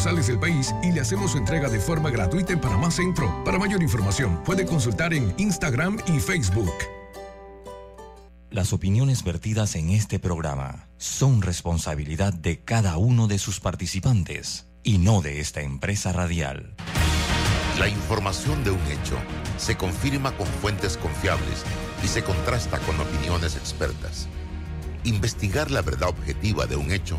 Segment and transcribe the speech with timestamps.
[0.00, 3.44] sucursales del país y le hacemos su entrega de forma gratuita en Panamá Centro.
[3.44, 6.72] Para mayor información, puede consultar en Instagram y Facebook.
[8.50, 14.96] Las opiniones vertidas en este programa son responsabilidad de cada uno de sus participantes y
[14.96, 16.74] no de esta empresa radial.
[17.78, 19.18] La información de un hecho
[19.58, 21.62] se confirma con fuentes confiables
[22.02, 24.28] y se contrasta con opiniones expertas.
[25.04, 27.18] Investigar la verdad objetiva de un hecho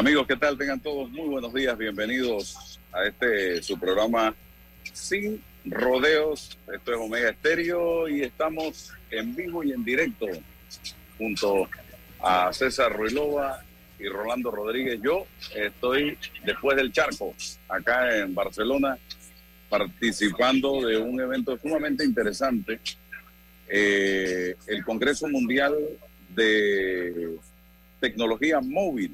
[0.00, 0.56] Amigos, ¿qué tal?
[0.56, 1.76] Tengan todos muy buenos días.
[1.76, 4.34] Bienvenidos a este su programa
[4.94, 6.56] Sin Rodeos.
[6.74, 10.26] Esto es Omega Estéreo y estamos en vivo y en directo
[11.18, 11.68] junto
[12.18, 13.62] a César Ruilova
[13.98, 14.98] y Rolando Rodríguez.
[15.02, 17.34] Yo estoy después del charco,
[17.68, 18.96] acá en Barcelona,
[19.68, 22.80] participando de un evento sumamente interesante,
[23.68, 25.76] eh, el Congreso Mundial
[26.30, 27.36] de
[28.00, 29.12] Tecnología Móvil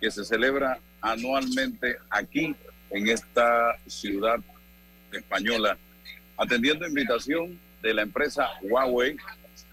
[0.00, 2.54] que se celebra anualmente aquí
[2.90, 4.38] en esta ciudad
[5.12, 5.76] española,
[6.36, 9.16] atendiendo invitación de la empresa Huawei.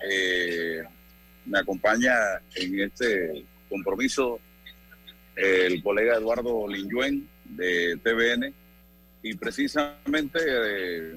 [0.10, 0.84] Eh,
[1.46, 2.14] me acompaña
[2.56, 4.40] en este compromiso
[5.36, 8.54] el colega Eduardo Linyuen de TVN
[9.24, 11.16] y precisamente eh,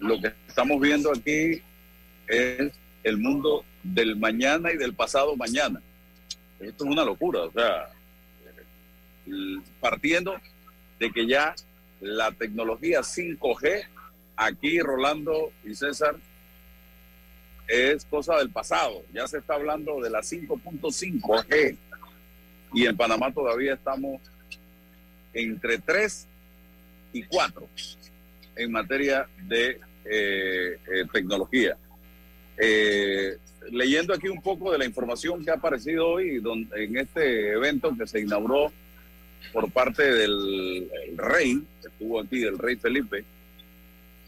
[0.00, 1.62] lo que estamos viendo aquí
[2.26, 5.80] es el mundo del mañana y del pasado mañana.
[6.58, 7.90] Esto es una locura, o sea,
[9.80, 10.36] partiendo
[10.98, 11.54] de que ya
[12.00, 13.86] la tecnología 5G,
[14.36, 16.16] aquí Rolando y César,
[17.68, 19.02] es cosa del pasado.
[19.12, 21.76] Ya se está hablando de la 5.5G
[22.72, 24.20] y en Panamá todavía estamos
[25.32, 26.26] entre 3
[27.12, 27.68] y 4
[28.56, 31.76] en materia de eh, eh, tecnología.
[32.56, 33.36] Eh,
[33.70, 36.42] leyendo aquí un poco de la información que ha aparecido hoy
[36.76, 38.72] en este evento que se inauguró
[39.52, 43.24] por parte del rey, estuvo aquí, del rey Felipe,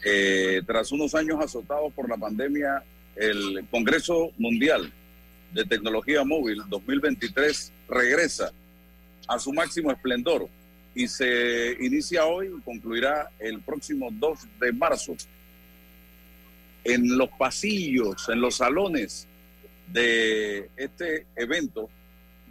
[0.05, 2.83] eh, tras unos años azotados por la pandemia,
[3.15, 4.91] el Congreso Mundial
[5.53, 8.51] de Tecnología Móvil 2023 regresa
[9.27, 10.49] a su máximo esplendor
[10.95, 15.15] y se inicia hoy y concluirá el próximo 2 de marzo.
[16.83, 19.27] En los pasillos, en los salones
[19.87, 21.89] de este evento,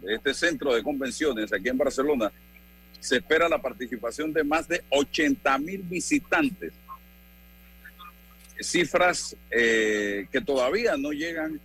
[0.01, 2.31] de este centro de convenciones aquí en Barcelona,
[3.03, 6.71] se espera la participación de más de 80 mil visitantes.
[8.61, 11.59] Cifras eh, que todavía no llegan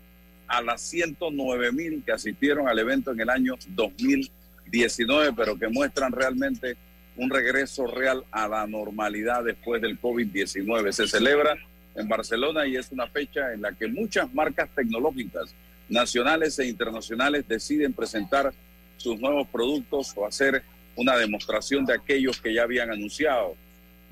[0.48, 6.10] a las 109 mil que asistieron al evento en el año 2019, pero que muestran
[6.10, 6.76] realmente
[7.14, 10.90] un regreso real a la normalidad después del COVID-19.
[10.90, 11.56] Se celebra
[11.94, 15.54] en Barcelona y es una fecha en la que muchas marcas tecnológicas
[15.88, 18.52] nacionales e internacionales deciden presentar
[18.96, 20.64] sus nuevos productos o hacer
[20.98, 23.54] una demostración de aquellos que ya habían anunciado.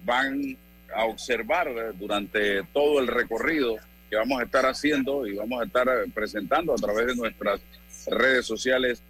[0.04, 0.56] Van
[0.94, 3.76] a observar durante todo el recorrido
[4.08, 7.60] que vamos a estar haciendo y vamos a estar presentando a través de nuestras
[8.06, 9.02] redes sociales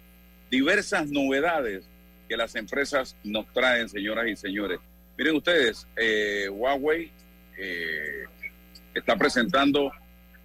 [0.49, 1.87] diversas novedades
[2.27, 4.79] que las empresas nos traen, señoras y señores.
[5.15, 7.11] Miren ustedes, eh, Huawei
[7.59, 8.23] eh,
[8.95, 9.91] está presentando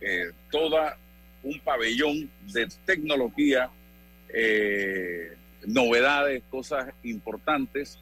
[0.03, 0.99] eh, toda
[1.43, 3.71] un pabellón de tecnología
[4.29, 5.33] eh,
[5.67, 7.99] novedades, cosas importantes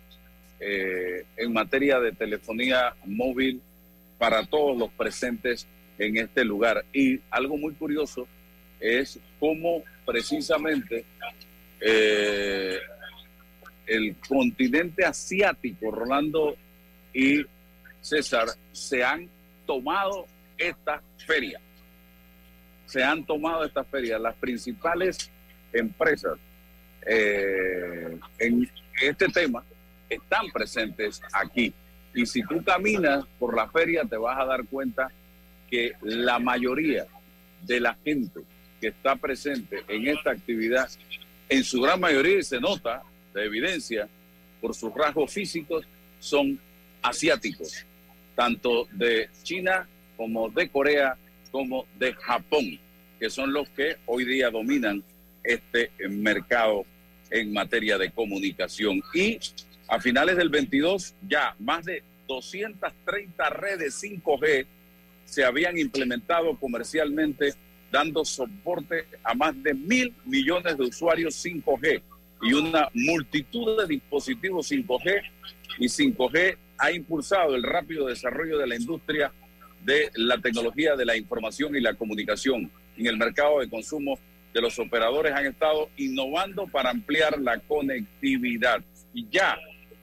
[0.59, 3.61] eh, en materia de telefonía móvil
[4.19, 5.67] para todos los presentes
[5.99, 6.85] en este lugar.
[6.93, 8.27] Y algo muy curioso
[8.79, 11.05] es cómo precisamente
[11.81, 12.79] eh,
[13.87, 16.57] el continente asiático, Rolando
[17.13, 17.45] y
[18.01, 19.29] César, se han
[19.67, 21.61] tomado esta feria.
[22.87, 24.19] Se han tomado esta feria.
[24.19, 25.31] Las principales
[25.73, 26.39] empresas
[27.07, 28.71] eh, en
[29.01, 29.65] este tema
[30.09, 31.73] están presentes aquí.
[32.15, 35.11] Y si tú caminas por la feria te vas a dar cuenta
[35.71, 37.07] que la mayoría
[37.63, 38.41] de la gente
[38.81, 40.89] que está presente en esta actividad,
[41.49, 43.03] en su gran mayoría se nota,
[43.35, 44.09] de evidencia,
[44.61, 45.87] por sus rasgos físicos,
[46.19, 46.59] son
[47.03, 47.87] asiáticos,
[48.35, 51.17] tanto de China como de Corea
[51.51, 52.79] como de Japón,
[53.19, 55.03] que son los que hoy día dominan
[55.53, 56.85] este mercado
[57.31, 59.03] en materia de comunicación.
[59.15, 59.39] Y
[59.89, 64.67] a finales del 22 ya más de 230 redes 5G
[65.25, 67.55] se habían implementado comercialmente
[67.91, 72.03] dando soporte a más de mil millones de usuarios 5G
[72.43, 75.23] y una multitud de dispositivos 5G
[75.79, 79.33] y 5G ha impulsado el rápido desarrollo de la industria
[79.85, 82.71] de la tecnología de la información y la comunicación.
[82.97, 84.19] En el mercado de consumo
[84.53, 88.83] de los operadores han estado innovando para ampliar la conectividad.
[89.15, 89.59] Y ya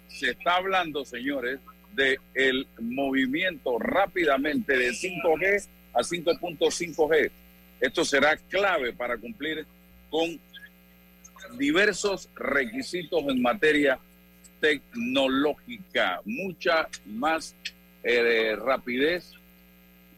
[0.08, 1.60] se está hablando, señores,
[1.94, 7.32] de el movimiento rápidamente de 5G a 5.5G.
[7.82, 9.66] Esto será clave para cumplir
[10.10, 10.40] con
[11.58, 14.00] diversos requisitos en materia
[14.60, 17.56] tecnológica, mucha más
[18.04, 19.34] eh, rapidez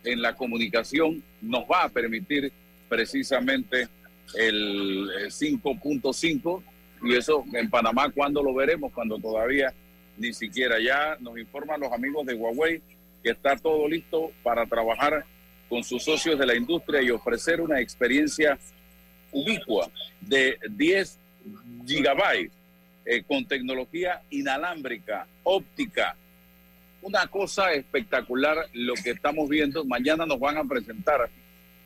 [0.04, 2.52] en la comunicación nos va a permitir
[2.88, 3.88] precisamente
[4.36, 6.64] el 5.5
[7.04, 9.74] y eso en Panamá cuando lo veremos cuando todavía
[10.18, 12.82] ni siquiera ya nos informan los amigos de Huawei
[13.24, 15.26] que está todo listo para trabajar
[15.70, 18.58] con sus socios de la industria y ofrecer una experiencia
[19.32, 19.90] ubicua
[20.22, 21.20] de 10
[21.86, 22.52] gigabytes
[23.06, 26.16] eh, con tecnología inalámbrica, óptica.
[27.02, 29.86] Una cosa espectacular lo que estamos viendo.
[29.86, 31.30] Mañana nos van a presentar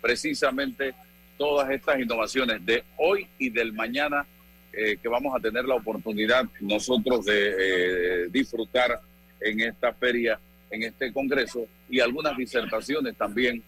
[0.02, 0.96] precisamente
[1.44, 4.26] todas estas innovaciones de hoy y del mañana
[4.72, 9.02] eh, que vamos a tener la oportunidad nosotros de eh, disfrutar
[9.42, 10.40] en esta feria,
[10.72, 13.62] en este congreso y algunas disertaciones también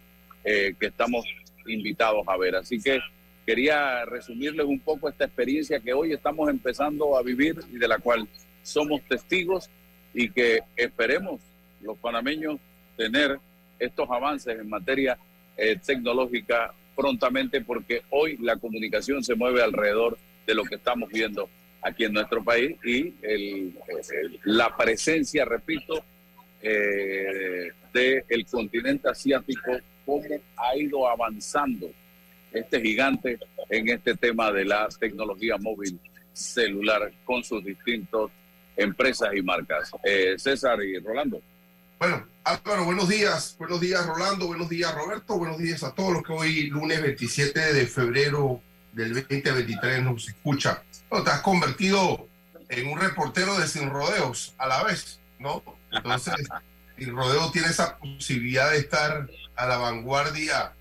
[0.46, 1.26] eh, que estamos
[1.68, 2.56] invitados a ver.
[2.56, 3.02] Así que
[3.46, 7.98] quería resumirles un poco esta experiencia que hoy estamos empezando a vivir y de la
[7.98, 8.26] cual
[8.64, 9.70] somos testigos
[10.14, 11.42] y que esperemos
[11.82, 12.58] los panameños
[12.96, 13.38] tener
[13.78, 15.18] estos avances en materia
[15.58, 21.50] eh, tecnológica prontamente porque hoy la comunicación se mueve alrededor de lo que estamos viendo
[21.82, 23.78] aquí en nuestro país y el,
[24.44, 26.04] la presencia, repito,
[26.62, 29.72] eh, del continente asiático
[30.06, 30.24] cómo
[30.58, 31.90] ha ido avanzando
[32.52, 33.38] este gigante
[33.70, 36.00] en este tema de la tecnología móvil
[36.34, 38.30] celular con sus distintas
[38.76, 39.92] empresas y marcas.
[40.04, 41.42] Eh, César y Rolando.
[41.98, 43.56] Bueno, Álvaro, buenos días.
[43.58, 44.48] Buenos días, Rolando.
[44.48, 45.38] Buenos días, Roberto.
[45.38, 48.62] Buenos días a todos los que hoy, lunes 27 de febrero
[48.92, 50.78] del 2023, nos escuchan.
[51.10, 52.28] te has convertido
[52.68, 55.64] en un reportero de sin rodeos a la vez, ¿no?
[55.90, 56.34] Entonces,
[56.98, 60.74] el rodeo tiene esa posibilidad de estar a la vanguardia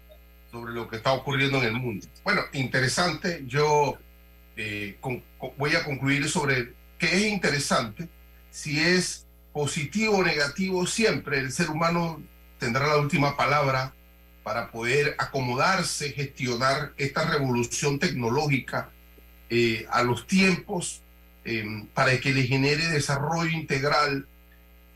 [0.51, 2.07] sobre lo que está ocurriendo en el mundo.
[2.25, 3.45] Bueno, interesante.
[3.47, 3.99] Yo
[4.57, 4.99] eh,
[5.57, 8.09] voy a concluir sobre qué es interesante.
[8.51, 9.25] Si es
[9.55, 12.21] positivo o negativo, siempre el ser humano
[12.59, 13.95] tendrá la última palabra
[14.43, 18.91] para poder acomodarse, gestionar esta revolución tecnológica
[19.49, 21.01] eh, a los tiempos,
[21.47, 24.27] eh, para que le genere desarrollo integral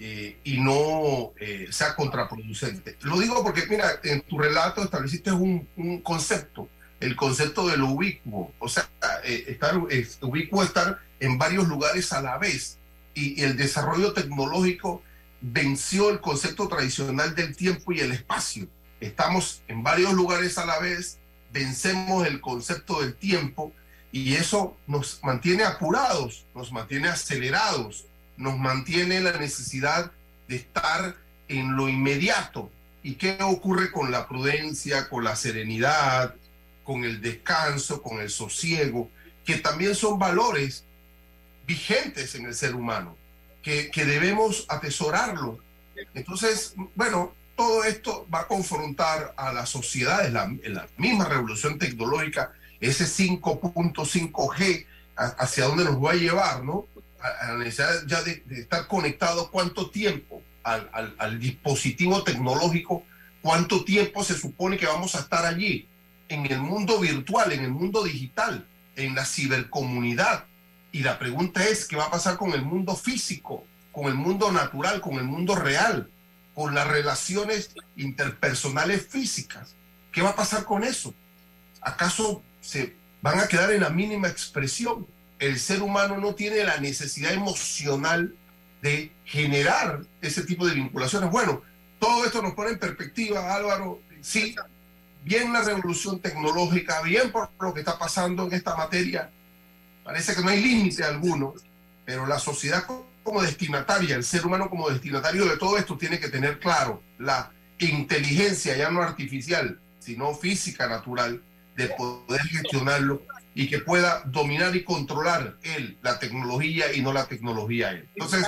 [0.01, 2.97] eh, y no eh, sea contraproducente.
[3.03, 5.69] Lo digo porque, mira, en tu relato estableciste un,
[6.03, 6.69] concepto,
[7.01, 8.89] el concepto de lo ubicuo, o sea,
[10.23, 12.78] ubicuo estar en varios lugares a la vez
[13.19, 15.03] y, el desarrollo tecnológico
[15.41, 18.69] venció el concepto tradicional del tiempo y el espacio.
[19.01, 21.19] Estamos en varios lugares a la vez,
[21.53, 23.73] vencemos el concepto del tiempo
[24.11, 28.07] y eso nos mantiene apurados, nos mantiene acelerados,
[28.37, 30.13] nos mantiene la necesidad
[30.49, 31.17] de estar
[31.49, 32.71] en lo inmediato.
[33.03, 36.35] ¿Y qué ocurre con la prudencia, con la serenidad,
[36.85, 39.11] con el descanso, con el sosiego,
[39.45, 40.85] que también son valores
[41.69, 43.17] vigentes en el ser humano,
[43.63, 45.59] que, debemos atesorarlo?
[46.15, 51.79] Entonces, bueno, todo esto va a confrontar a la sociedad en la, la misma revolución
[51.79, 56.87] tecnológica, ese 5.5G, hacia dónde nos va a llevar, ¿no?
[57.21, 63.05] a, la necesidad ya de, estar conectado cuánto tiempo al, al, dispositivo tecnológico,
[63.43, 65.87] cuánto tiempo se supone que vamos a estar allí,
[66.29, 70.45] en el mundo virtual, en el mundo digital, en la cibercomunidad.
[70.93, 74.51] Y la pregunta es, ¿qué va a pasar con el mundo físico, con el mundo
[74.53, 76.11] natural, con el mundo real,
[76.55, 79.75] con las relaciones interpersonales físicas?
[80.13, 81.15] ¿Qué va a pasar con eso?
[81.81, 85.07] ¿Acaso se van a quedar en la mínima expresión?
[85.39, 88.35] el ser humano no tiene la necesidad emocional
[88.83, 91.31] de generar ese tipo de vinculaciones.
[91.31, 91.63] Bueno,
[91.99, 94.55] todo esto nos pone en perspectiva, Álvaro, sí,
[95.25, 99.31] bien la revolución tecnológica, bien por lo que está pasando en esta materia,
[100.09, 101.53] parece que no hay límite alguno,
[102.07, 102.83] pero la sociedad
[103.23, 107.53] como destinataria, el ser humano como destinatario de todo esto tiene que tener claro la
[107.79, 111.43] inteligencia ya no artificial, sino física, natural,
[111.77, 113.21] de poder gestionarlo
[113.55, 118.09] y que pueda dominar y controlar él la tecnología y no la tecnología él.
[118.15, 118.47] Entonces,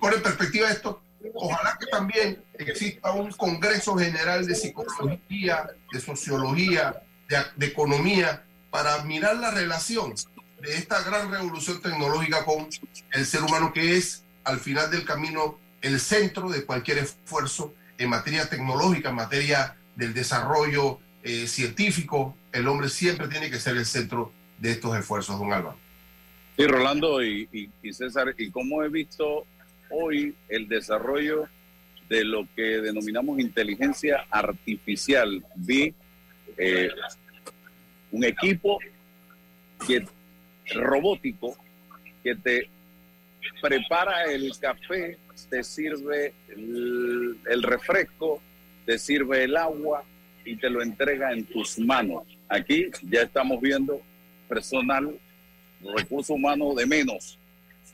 [0.00, 1.02] por en perspectiva esto,
[1.34, 9.02] ojalá que también exista un Congreso General de Psicología, de Sociología, de, de Economía, para
[9.02, 10.14] mirar la relación
[10.62, 12.68] de esta gran revolución tecnológica con
[13.12, 18.10] el ser humano que es al final del camino el centro de cualquier esfuerzo en
[18.10, 22.36] materia tecnológica, en materia del desarrollo eh, científico.
[22.52, 25.76] El hombre siempre tiene que ser el centro de estos esfuerzos, don Álvaro.
[26.56, 29.46] Sí, Rolando y, César, y cómo he visto
[29.90, 31.48] hoy el desarrollo
[32.08, 35.44] de lo que denominamos inteligencia artificial.
[35.56, 35.94] Vi
[36.58, 36.90] eh,
[38.10, 38.78] un equipo
[39.86, 40.04] que
[40.74, 41.56] robótico
[42.22, 42.70] que te
[43.60, 48.40] prepara el café, te sirve el, refresco,
[48.86, 50.04] te sirve el agua
[50.44, 52.24] y te lo entrega en tus manos.
[52.48, 54.00] Aquí ya estamos viendo
[54.48, 55.18] personal,
[55.96, 57.38] recurso humano de menos.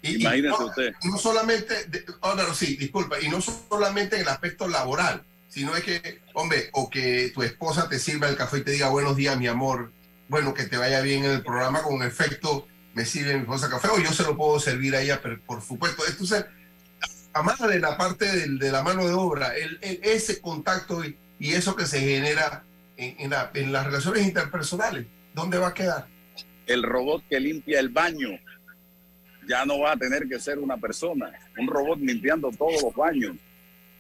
[0.02, 0.94] Imagínense usted.
[1.04, 1.74] No solamente,
[2.20, 6.90] oh, sí, disculpa, y no solamente en el aspecto laboral, sino es que, hombre, o
[6.90, 9.92] que tu esposa te sirva el café y te diga buenos días, mi amor,
[10.28, 12.66] bueno, que te vaya bien en el programa, con efecto
[12.96, 15.60] me sirve mi esposa café o yo se lo puedo servir a ella, pero por
[15.60, 16.02] supuesto.
[16.08, 16.46] Entonces,
[17.34, 21.84] además de la parte de, la mano de obra, el, ese contacto y, eso que
[21.84, 22.64] se genera
[22.96, 26.06] en, en, las relaciones interpersonales, ¿dónde va a quedar?
[26.66, 28.30] El robot que limpia el baño
[29.46, 33.36] ya no va a tener que ser una persona, un robot limpiando todos los baños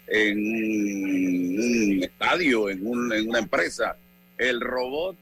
[0.06, 2.78] en un estadio, en,
[3.12, 3.98] en una empresa.
[4.38, 5.16] El robot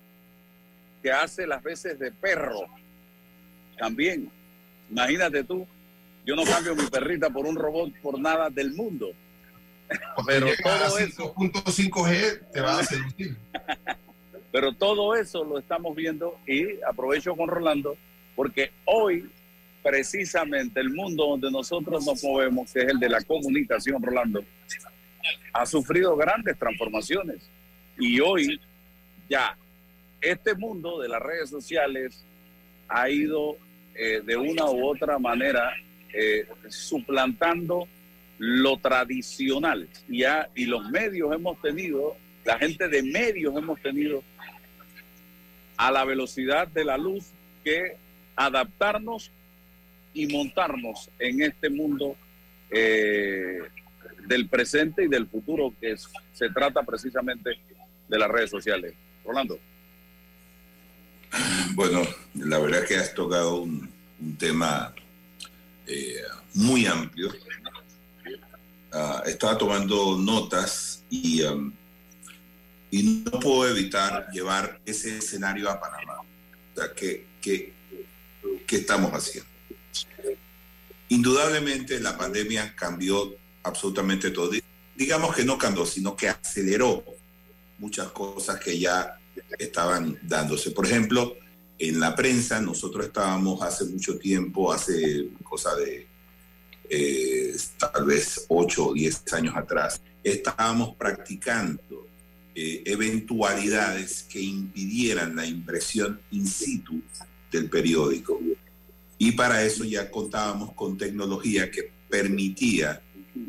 [1.04, 2.62] que hace las veces de perro
[3.78, 4.30] también.
[4.90, 5.66] Imagínate tú,
[6.24, 9.10] yo no cambio mi perrita por un robot por nada del mundo.
[10.26, 11.34] Pero todo eso.
[11.34, 13.36] g te va a seducir.
[14.50, 17.98] Pero todo eso lo estamos viendo y aprovecho con Rolando
[18.34, 19.28] porque hoy
[19.82, 24.42] precisamente el mundo donde nosotros nos movemos, que es el de la comunicación, Rolando,
[25.52, 27.42] ha sufrido grandes transformaciones.
[27.98, 28.58] Y hoy
[29.28, 29.54] ya
[30.24, 32.24] este mundo de las redes sociales
[32.88, 33.56] ha ido
[33.94, 35.72] eh, de una u otra manera
[36.12, 37.86] eh, suplantando
[38.38, 39.88] lo tradicional.
[40.08, 44.22] Y, los medios hemos tenido, la gente de medios hemos tenido
[45.76, 47.26] a la velocidad de la luz
[47.64, 47.96] que
[48.36, 49.30] adaptarnos
[50.12, 52.16] y montarnos en este mundo
[52.70, 53.58] eh,
[54.26, 55.96] del presente y del futuro que
[56.32, 57.50] se trata precisamente
[58.08, 58.94] de las redes sociales.
[59.24, 59.58] Rolando.
[61.74, 62.02] Bueno,
[62.34, 63.92] la verdad que has tocado un,
[64.38, 64.94] tema
[65.86, 66.22] eh,
[66.54, 67.30] muy amplio.
[68.92, 71.72] Ah, estaba tomando notas y, um,
[72.92, 76.20] no puedo evitar llevar ese escenario a Panamá.
[76.20, 77.72] O sea, ¿qué, qué,
[78.66, 79.50] qué estamos haciendo?
[81.08, 84.52] Indudablemente la pandemia cambió absolutamente todo.
[84.94, 87.04] Digamos que no cambió, sino que aceleró
[87.78, 89.18] muchas cosas que ya
[89.58, 90.70] estaban dándose.
[90.70, 91.36] Por ejemplo,
[91.78, 96.06] en la prensa, nosotros estábamos hace mucho tiempo, hace cosa de
[96.88, 102.06] eh, tal vez 8 o 10 años atrás, estábamos practicando
[102.54, 107.02] eh, eventualidades que impidieran la impresión in situ
[107.50, 108.40] del periódico.
[109.18, 113.02] Y para eso ya contábamos con tecnología que permitía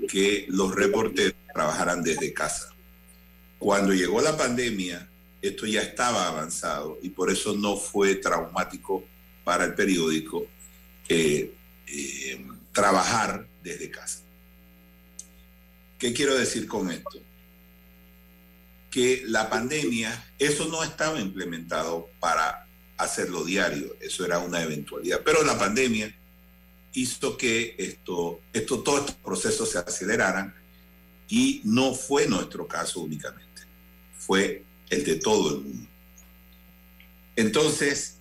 [0.08, 2.74] que los reporteros trabajaran desde casa.
[3.60, 5.10] Cuando llegó la pandemia,
[5.48, 9.04] esto ya estaba avanzado y por eso no fue traumático
[9.44, 10.48] para el periódico
[11.08, 11.54] eh,
[11.88, 14.22] eh, trabajar desde casa.
[15.98, 17.20] ¿Qué quiero decir con esto?
[18.90, 25.44] Que la pandemia, eso no estaba implementado para hacerlo diario, eso era una eventualidad, pero
[25.44, 26.14] la pandemia
[26.94, 30.56] hizo que esto, esto, todos estos procesos se aceleraran
[31.28, 33.64] y no fue nuestro caso únicamente,
[34.18, 35.90] fue el de todo el mundo.
[37.36, 38.18] Entonces,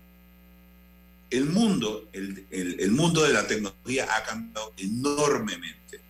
[1.31, 6.01] el mundo, el, mundo de la tecnología ha cambiado enormemente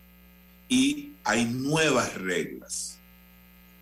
[0.68, 2.98] y hay nuevas reglas.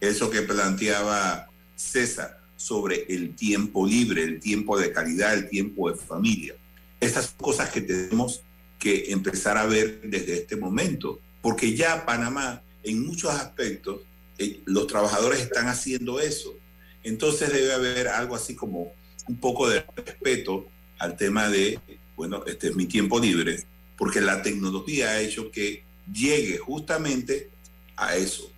[0.00, 5.97] Eso que planteaba César sobre el tiempo libre, el tiempo de calidad, el tiempo de
[5.97, 6.55] familia.
[7.00, 8.43] Estas cosas que tenemos
[8.79, 14.00] que empezar a ver desde este momento, porque ya Panamá, en muchos aspectos,
[14.38, 16.55] eh, los trabajadores están haciendo eso.
[17.02, 18.92] Entonces debe haber algo así como
[19.28, 20.68] un poco de respeto
[20.99, 21.78] al tema de,
[22.16, 23.64] bueno, este es mi tiempo libre,
[23.97, 27.50] porque la tecnología ha hecho que llegue justamente
[27.97, 28.50] a eso,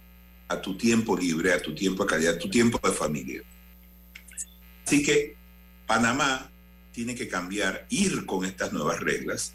[0.48, 3.42] a tu tiempo libre, a tu tiempo de calidad, a tu tiempo de familia.
[4.86, 5.36] Así que
[5.86, 6.50] Panamá
[6.92, 9.54] tiene que cambiar, ir con estas nuevas reglas,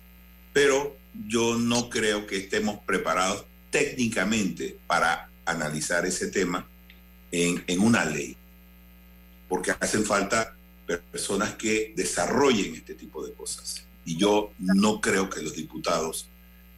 [0.53, 6.67] pero yo no creo que estemos preparados técnicamente para analizar ese tema
[7.31, 8.35] en, en una ley,
[9.49, 10.55] porque hacen falta
[10.97, 13.85] personas que desarrollen este tipo de cosas.
[14.05, 16.29] Y yo no creo que los diputados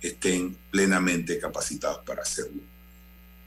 [0.02, 2.62] estén plenamente capacitados para hacerlo.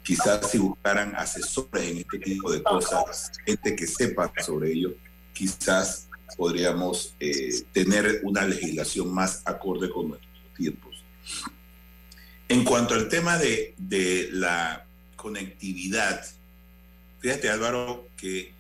[0.03, 4.95] Quizás si buscaran asesores en este tipo de cosas, gente que sepa sobre ello,
[5.33, 11.05] quizás podríamos eh, tener una legislación más acorde con nuestros tiempos.
[12.49, 16.25] En cuanto al tema de, de la conectividad,
[17.21, 18.54] fíjate Álvaro que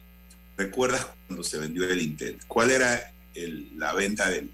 [0.56, 2.38] recuerdas cuando se vendió el Intel.
[2.46, 3.12] ¿Cuál era
[3.76, 4.50] la venta del,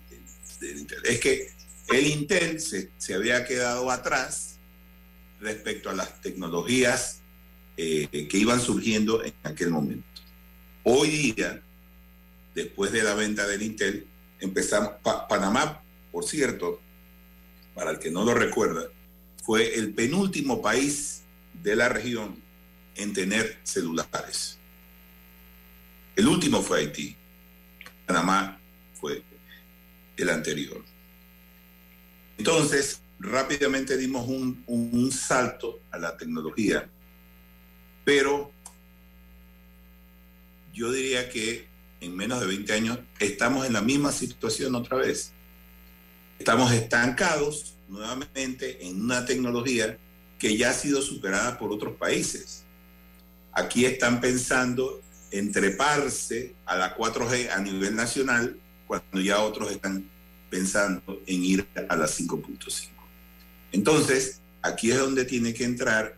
[0.63, 1.01] Intel?
[1.05, 1.51] Es que
[1.89, 4.59] el Intel se, había quedado atrás
[5.41, 7.21] respecto a las tecnologías
[7.77, 10.07] eh, que iban surgiendo en aquel momento.
[10.85, 11.63] Hoy día,
[12.55, 14.07] después de la venta del Intel,
[14.39, 14.93] empezamos,
[15.29, 16.81] Panamá, por cierto,
[17.75, 18.89] para el que no lo recuerda,
[19.43, 21.23] fue el penúltimo país
[21.63, 22.43] de la región
[22.97, 24.60] en tener celulares.
[26.21, 27.17] El último fue Haití.
[28.05, 28.61] Panamá
[28.93, 29.23] fue
[30.19, 30.85] el anterior.
[32.37, 36.91] Entonces, rápidamente dimos un, salto a la tecnología,
[38.05, 38.53] pero
[40.75, 41.67] yo diría que
[42.03, 45.33] en menos de 20 años estamos en la misma situación otra vez.
[46.39, 49.97] Estamos estancados nuevamente en una tecnología
[50.39, 52.67] que ya ha sido superada por otros países.
[53.55, 55.01] Aquí están pensando
[55.31, 58.57] entreparse a la 4G a nivel nacional
[58.87, 60.09] cuando ya otros están
[60.49, 62.89] pensando en ir a la 5.5.
[63.73, 66.17] Entonces, aquí es donde tiene que entrar,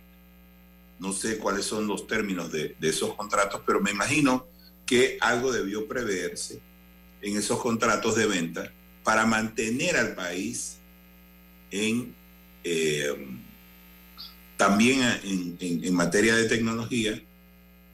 [0.99, 4.46] no sé cuáles son los términos de, esos contratos, pero me imagino
[4.87, 6.61] que algo debió preverse
[7.20, 8.72] en esos contratos de venta
[9.05, 10.79] para mantener al país
[11.70, 12.14] en
[12.64, 13.14] eh,
[14.57, 17.20] también en, materia de tecnología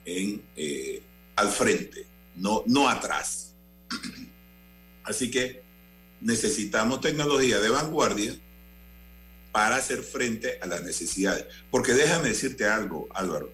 [0.04, 1.02] en eh,
[1.38, 3.54] al frente, no, no atrás.
[5.04, 5.62] Así que
[6.20, 8.34] necesitamos tecnología de vanguardia
[9.52, 11.46] para hacer frente a las necesidades.
[11.70, 13.52] Porque déjame decirte algo, Álvaro.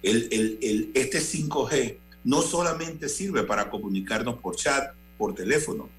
[0.00, 5.90] El, este 5G no solamente sirve para comunicarnos por chat, por teléfono.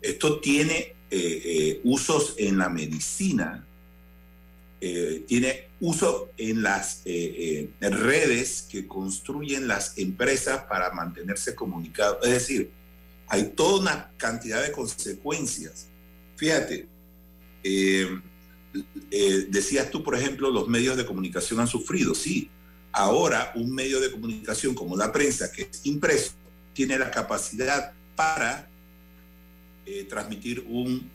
[0.00, 3.66] Esto tiene eh, eh, usos en la medicina,
[4.80, 12.24] eh, tiene uso en las eh, eh, redes que construyen las empresas para mantenerse comunicados.
[12.24, 12.70] Es decir,
[13.28, 15.88] hay toda una cantidad de consecuencias.
[16.36, 16.88] Fíjate,
[19.50, 22.14] decías tú, por ejemplo, los medios de comunicación han sufrido.
[22.14, 22.50] Sí,
[22.90, 26.32] ahora un medio de comunicación como la prensa, que es impreso,
[26.72, 28.70] tiene la capacidad para
[30.08, 31.10] transmitir un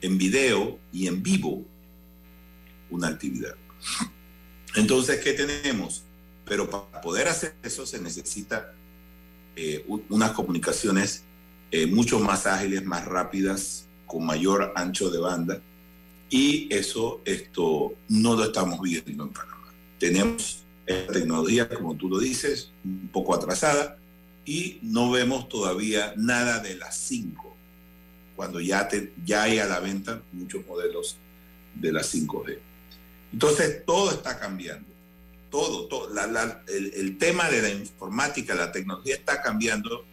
[0.00, 1.66] en video y en vivo
[2.90, 3.54] una actividad.
[4.76, 6.04] Entonces, ¿qué tenemos?
[6.44, 8.74] Pero para poder hacer eso se necesita
[9.56, 11.24] eh, unas comunicaciones
[11.70, 15.60] eh, mucho más ágiles, más rápidas, con mayor ancho de banda.
[16.28, 19.72] Y eso esto, no lo estamos viendo en Panamá.
[19.98, 23.98] Tenemos tecnología, como tú lo dices, un poco atrasada
[24.44, 27.54] y no vemos todavía nada de las 5,
[28.34, 31.16] cuando ya, te, ya hay a la venta muchos modelos
[31.74, 32.58] de las 5G.
[33.32, 34.88] Entonces, todo está cambiando.
[35.50, 36.08] Todo, todo.
[36.68, 40.04] el, tema de la informática, la tecnología está cambiando.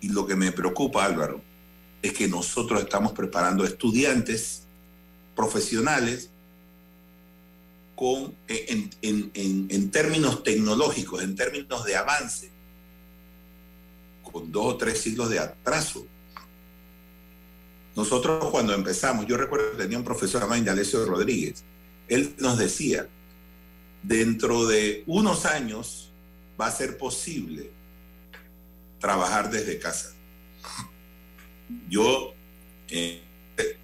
[0.00, 1.42] Y lo que me preocupa, Álvaro,
[2.02, 4.66] es que nosotros estamos preparando estudiantes
[5.34, 6.30] profesionales
[7.96, 8.90] con, en,
[9.32, 12.50] en, términos tecnológicos, en términos de avance,
[14.22, 16.06] con dos o tres siglos de atraso.
[17.96, 21.64] Nosotros cuando empezamos, yo recuerdo que tenía un profesor llamado Indalecio Rodríguez,
[22.08, 23.08] él nos decía,
[24.02, 26.12] dentro de unos años
[26.60, 27.70] va a ser posible
[28.98, 30.14] trabajar desde casa.
[31.88, 32.34] Yo
[32.88, 33.22] eh,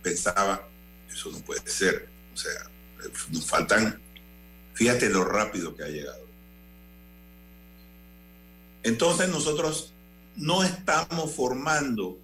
[0.02, 0.68] pensaba,
[1.10, 2.70] eso no puede ser, o sea,
[3.30, 4.00] nos faltan,
[4.74, 6.26] fíjate lo rápido que ha llegado.
[8.82, 9.92] Entonces nosotros
[10.36, 12.18] no estamos formando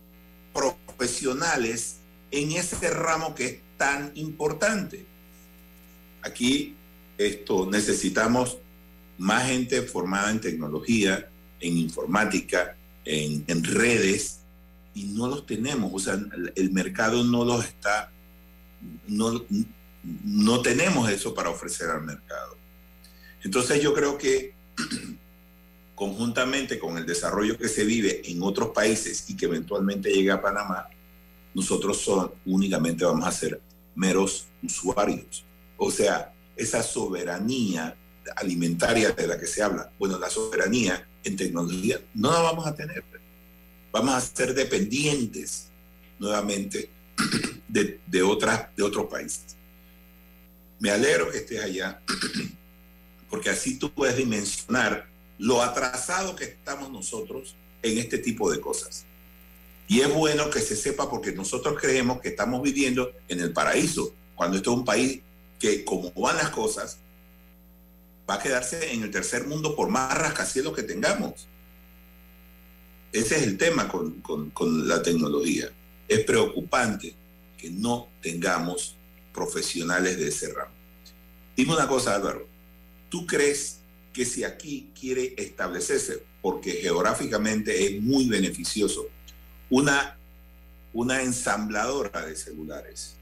[0.52, 1.96] profesionales
[2.30, 5.06] en ese ramo que es tan importante.
[6.26, 6.74] Aquí
[7.18, 8.58] esto, necesitamos
[9.16, 14.40] más gente formada en tecnología, en informática, en, redes,
[14.92, 16.18] y no los tenemos, o sea,
[16.54, 18.10] el mercado no los está,
[19.06, 19.44] no,
[20.24, 22.56] no tenemos eso para ofrecer al mercado.
[23.44, 24.54] Entonces yo creo que
[25.94, 30.42] conjuntamente con el desarrollo que se vive en otros países y que eventualmente llegue a
[30.42, 30.88] Panamá,
[31.54, 32.10] nosotros
[32.44, 33.60] únicamente vamos a ser
[33.94, 35.45] meros usuarios.
[35.76, 37.96] O sea, esa soberanía
[38.36, 42.74] alimentaria de la que se habla, bueno, la soberanía en tecnología no la vamos a
[42.74, 43.04] tener.
[43.92, 45.70] Vamos a ser dependientes
[46.18, 46.90] nuevamente
[47.68, 49.56] de, de, otras, de otros países.
[50.78, 52.02] Me alegro que estés allá,
[53.30, 55.08] porque así tú puedes dimensionar
[55.38, 59.04] lo atrasado que estamos nosotros en este tipo de cosas.
[59.88, 64.14] Y es bueno que se sepa porque nosotros creemos que estamos viviendo en el paraíso,
[64.34, 65.20] cuando esto es un país
[65.58, 66.98] que como van las cosas,
[68.28, 71.46] va a quedarse en el tercer mundo por más rascacielos que tengamos.
[73.12, 75.70] Ese es el tema con, con la tecnología.
[76.08, 77.14] Es preocupante
[77.56, 78.96] que no tengamos
[79.32, 80.74] profesionales de ese ramo.
[81.56, 82.46] Dime una cosa, Álvaro.
[83.08, 83.80] ¿Tú crees
[84.16, 89.08] que si aquí quiere establecerse, porque geográficamente es muy beneficioso,
[89.68, 90.16] una,
[90.94, 93.16] una ensambladora de celulares,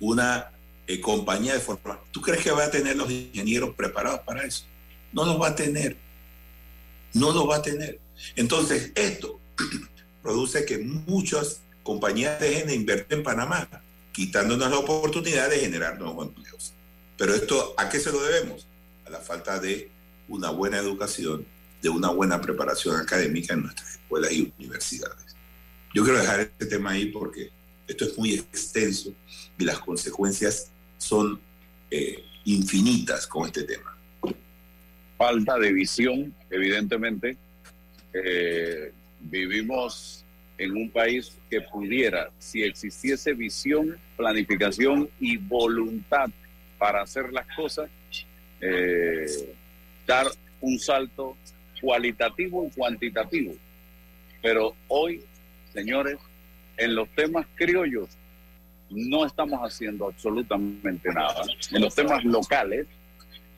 [0.00, 0.50] una
[0.92, 4.64] eh, compañía de forma, ¿tú crees que va a tener los ingenieros preparados para eso?
[5.12, 5.96] No los va a tener.
[7.14, 8.00] No los va a tener.
[8.36, 9.40] Entonces, esto
[10.22, 13.68] produce que muchas compañías dejen de invertir en Panamá
[14.12, 16.74] quitándonos la oportunidad de generar nuevos empleos.
[17.16, 18.66] Pero esto, ¿a qué se lo debemos?
[19.06, 19.90] A la falta de
[20.28, 21.46] una buena educación,
[21.80, 25.36] de una buena preparación académica en nuestras escuelas y universidades.
[25.94, 27.50] Yo quiero dejar este tema ahí porque
[27.86, 29.12] esto es muy extenso
[29.58, 30.71] y las consecuencias
[31.02, 31.40] son
[31.90, 33.96] eh, infinitas con este tema.
[35.18, 37.36] Falta de visión, evidentemente.
[38.14, 40.24] Eh, vivimos
[40.58, 46.30] en un país que pudiera, si existiese visión, planificación y voluntad
[46.78, 47.90] para hacer las cosas,
[48.60, 49.26] eh,
[50.06, 50.26] dar
[50.60, 51.36] un salto
[51.80, 53.54] cualitativo y cuantitativo.
[54.40, 55.24] Pero hoy,
[55.72, 56.18] señores,
[56.76, 58.08] en los temas criollos
[58.92, 61.42] no estamos haciendo absolutamente nada.
[61.70, 62.86] En los temas locales,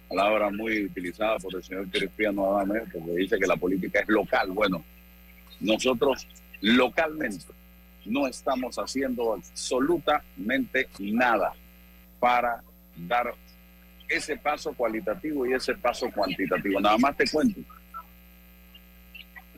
[0.08, 4.50] palabra muy utilizada por el señor Cristiano Adame, porque dice que la política es local.
[4.50, 4.84] Bueno,
[5.60, 6.26] nosotros
[6.60, 7.46] localmente
[8.04, 11.52] no estamos haciendo absolutamente nada
[12.20, 12.62] para
[12.96, 13.34] dar
[14.08, 16.80] ese paso cualitativo y ese paso cuantitativo.
[16.80, 17.60] Nada más te cuento.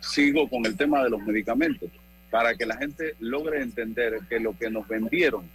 [0.00, 1.90] Sigo con el tema de los medicamentos
[2.30, 5.48] para que la gente logre entender que lo que nos vendieron,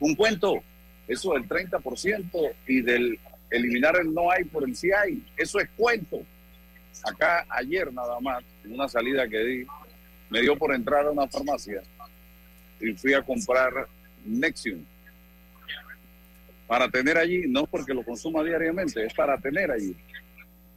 [0.00, 0.62] un cuento,
[1.06, 3.18] eso del 30% y del
[3.50, 6.22] eliminar el no hay por el sí hay, eso es cuento.
[7.04, 9.66] Acá ayer nada más, en una salida que di,
[10.30, 11.82] me dio por entrar a una farmacia
[12.80, 13.88] y fui a comprar
[14.24, 14.84] Nexium
[16.66, 19.94] para tener allí, no porque lo consuma diariamente, es para tener allí.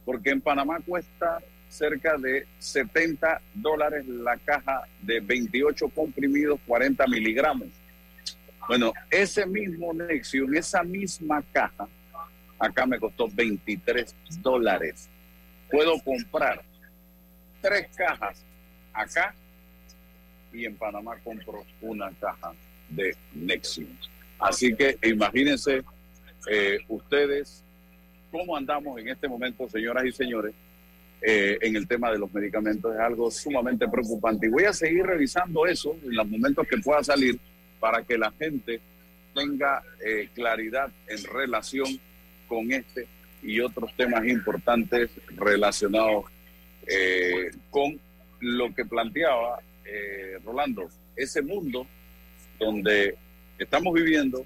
[0.04, 7.68] Porque en Panamá cuesta cerca de 70 dólares la caja de 28 comprimidos, 40 miligramos.
[8.68, 11.88] Bueno, ese mismo Nexium, esa misma caja,
[12.58, 15.08] acá me costó 23 dólares.
[15.70, 16.62] Puedo comprar
[17.62, 18.44] tres cajas
[18.92, 19.34] acá
[20.52, 22.52] y en Panamá compro una caja
[22.90, 23.88] de Nexium.
[24.38, 25.82] Así que imagínense
[26.50, 27.64] eh, ustedes
[28.30, 30.54] cómo andamos en este momento, señoras y señores,
[31.22, 32.94] eh, en el tema de los medicamentos.
[32.94, 34.46] Es algo sumamente preocupante.
[34.46, 37.40] Y voy a seguir revisando eso en los momentos que pueda salir
[37.80, 38.80] para que la gente
[39.34, 42.00] tenga eh, claridad en relación
[42.46, 43.06] con este
[43.42, 46.24] y otros temas importantes relacionados
[47.70, 48.00] con
[48.40, 51.86] lo que planteaba eh, Rolando, ese mundo
[52.58, 53.16] donde
[53.58, 54.44] estamos viviendo,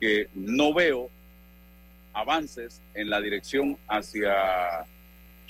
[0.00, 1.10] que no veo
[2.12, 4.86] avances en la dirección hacia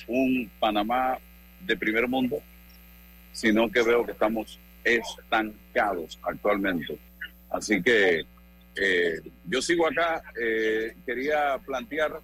[0.06, 1.18] un Panamá
[1.60, 2.42] de primer mundo,
[3.32, 6.98] sino que veo que estamos estancados actualmente.
[7.50, 8.24] Así que
[8.74, 12.20] eh, yo sigo acá, eh, quería plantear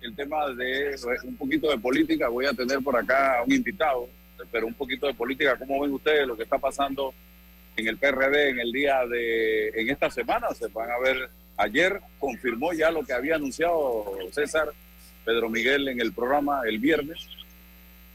[0.00, 4.08] el tema de un poquito de política, voy a tener por acá un invitado,
[4.50, 5.56] pero un poquito de política.
[5.56, 7.14] ¿Cómo ven ustedes lo que está pasando
[7.76, 10.48] en el PRD en el día de, en esta semana?
[10.54, 14.72] Se van a ver, ayer confirmó ya lo que había anunciado César
[15.24, 17.28] Pedro Miguel en el programa el viernes.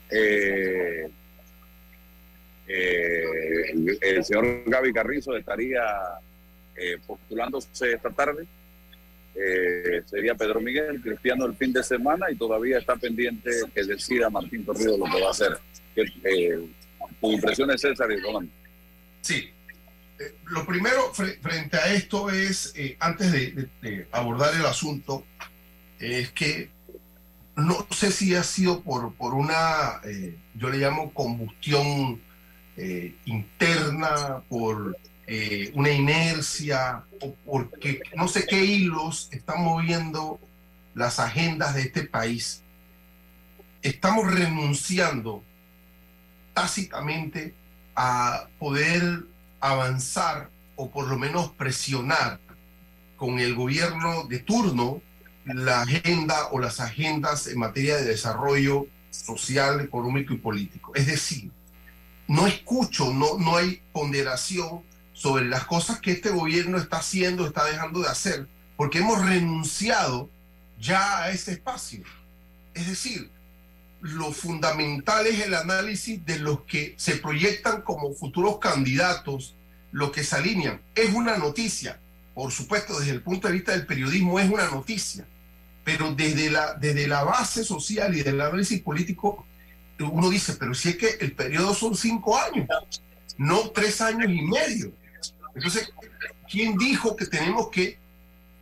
[0.09, 1.09] Eh,
[2.67, 5.81] eh, el, señor Gaby Carrizo estaría
[6.75, 8.45] eh, postulándose esta tarde.
[10.05, 14.65] sería Pedro Miguel, Cristiano el fin de semana y todavía está pendiente que decida Martín
[14.65, 15.57] Torrido lo que va a hacer.
[15.95, 16.67] Eh,
[17.21, 18.51] tus impresiones, César y Rolando.
[19.21, 19.49] Sí.
[20.19, 25.25] Eh, lo primero frente a esto es, eh, antes de, abordar el asunto,
[25.99, 26.69] es que
[27.55, 32.21] no sé si ha sido por, por una, eh, yo le llamo combustión
[33.25, 34.97] interna, por
[35.73, 40.39] una inercia, o porque no sé qué hilos están moviendo
[40.93, 42.63] las agendas de este país.
[43.81, 45.43] Estamos renunciando
[46.53, 47.53] tácitamente
[47.95, 49.25] a poder
[49.59, 52.39] avanzar o por lo menos presionar
[53.15, 55.01] con el gobierno de turno
[55.45, 60.93] la agenda o las agendas en materia de desarrollo social, económico y político.
[60.95, 61.51] Es decir,
[62.27, 64.83] no escucho, no, no hay ponderación
[65.13, 70.29] sobre las cosas que este gobierno está haciendo, está dejando de hacer, porque hemos renunciado
[70.79, 72.03] ya a ese espacio.
[72.73, 73.29] Es decir,
[74.01, 79.55] lo fundamental es el análisis de los que se proyectan como futuros candidatos,
[79.91, 80.81] los que se alinean.
[80.93, 81.99] Es una noticia,
[82.33, 85.25] por supuesto, desde el punto de vista del periodismo es una noticia,
[85.83, 89.45] pero desde la, desde la base social y del análisis político,
[89.99, 92.67] uno dice, pero si es que el periodo son cinco años,
[93.37, 94.91] no tres años y medio.
[95.53, 95.91] Entonces,
[96.49, 97.97] ¿quién dijo que tenemos que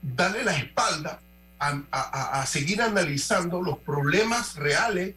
[0.01, 1.19] darle la espalda
[1.59, 5.15] a, a, seguir analizando los problemas reales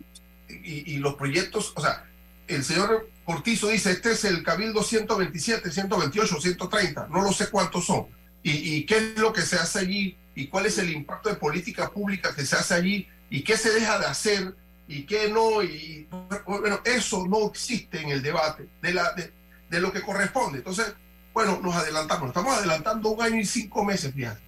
[0.48, 2.04] y, los proyectos, o sea,
[2.46, 7.86] el señor Cortizo dice, este es el Cabildo 127, 128, 130, no lo sé cuántos
[7.86, 8.06] son.
[8.42, 11.90] Y, qué es lo que se hace allí, y cuál es el impacto de política
[11.90, 14.54] pública que se hace allí, y qué se deja de hacer,
[14.88, 16.08] y qué no, y
[16.46, 19.32] bueno, eso no existe en el debate de, la, de,
[19.68, 20.58] de lo que corresponde.
[20.58, 20.94] Entonces,
[21.32, 24.40] bueno, nos adelantamos, estamos adelantando un año y cinco meses, fíjate.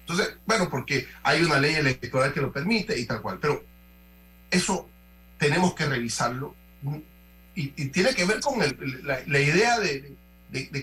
[0.00, 3.64] Entonces, bueno, porque hay una ley electoral que lo permite y tal cual, pero
[4.50, 4.88] eso
[5.36, 6.54] tenemos que revisarlo.
[7.54, 10.16] Y, tiene que ver con la, idea de,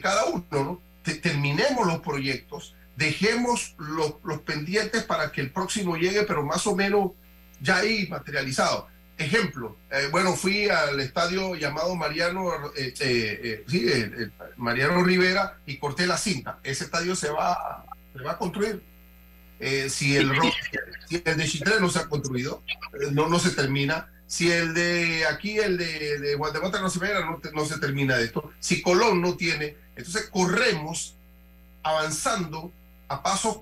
[0.02, 0.82] cada uno, ¿no?
[1.04, 6.76] terminemos los proyectos, dejemos los, los, pendientes para que el próximo llegue, pero más o
[6.76, 7.12] menos
[7.63, 8.88] ya ahí materializado.
[9.17, 13.86] Ejemplo, eh, bueno, fui al estadio llamado Mariano, eh, eh, sí,
[14.58, 16.60] Mariano Rivera y corté la cinta.
[16.63, 18.84] Ese estadio se va, se va a construir.
[19.88, 20.32] si, el,
[21.08, 22.63] si el de Chitre no se ha construido,
[23.12, 27.65] no, no se termina si el de aquí, el de, Guatemala no se no, no
[27.65, 31.15] se termina de esto, si Colón no tiene, entonces corremos
[31.84, 32.73] avanzando
[33.10, 33.60] a pasos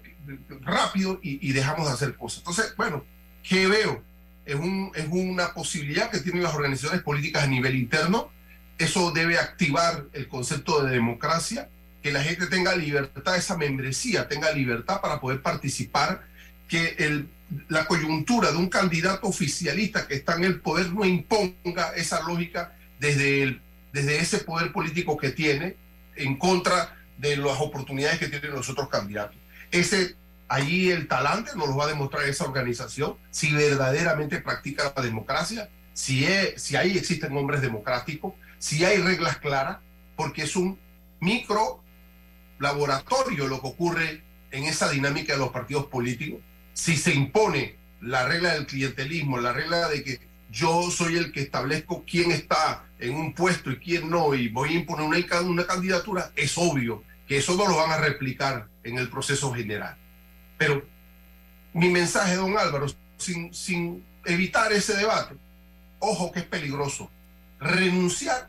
[0.61, 2.39] rápidos y, dejamos de hacer cosas.
[2.39, 3.03] Entonces, bueno,
[3.47, 4.03] ¿qué veo?
[4.45, 8.31] Es, un, es una posibilidad que tienen las organizaciones políticas a nivel interno.
[8.77, 11.69] Eso debe activar el concepto de democracia,
[12.01, 16.25] que la gente tenga libertad, esa membresía tenga libertad para poder participar,
[16.67, 17.29] que el
[17.67, 22.73] la coyuntura de un candidato oficialista que está en el poder no imponga esa lógica
[22.99, 25.75] desde, el, desde ese poder político que tiene
[26.15, 29.37] en contra de las oportunidades que tienen los otros candidatos.
[29.69, 30.15] Ese,
[30.51, 35.69] allí el talante nos lo va a demostrar esa organización, si verdaderamente practica la democracia,
[35.93, 39.77] si, es, si ahí existen hombres democráticos, si hay reglas claras,
[40.15, 40.77] porque es un
[41.21, 41.81] micro
[42.59, 46.41] laboratorio lo que ocurre en esa dinámica de los partidos políticos
[46.73, 51.41] si se impone la regla del clientelismo, la regla de que yo soy el que
[51.41, 55.65] establezco quién está en un puesto y quién no, y voy a imponer una, una
[55.65, 59.97] candidatura, es obvio que eso no lo van a replicar en el proceso general.
[60.61, 60.85] Pero
[61.73, 62.85] mi mensaje, don Álvaro,
[63.17, 65.35] sin, sin evitar ese debate,
[65.97, 67.09] ojo que es peligroso,
[67.59, 68.47] renunciar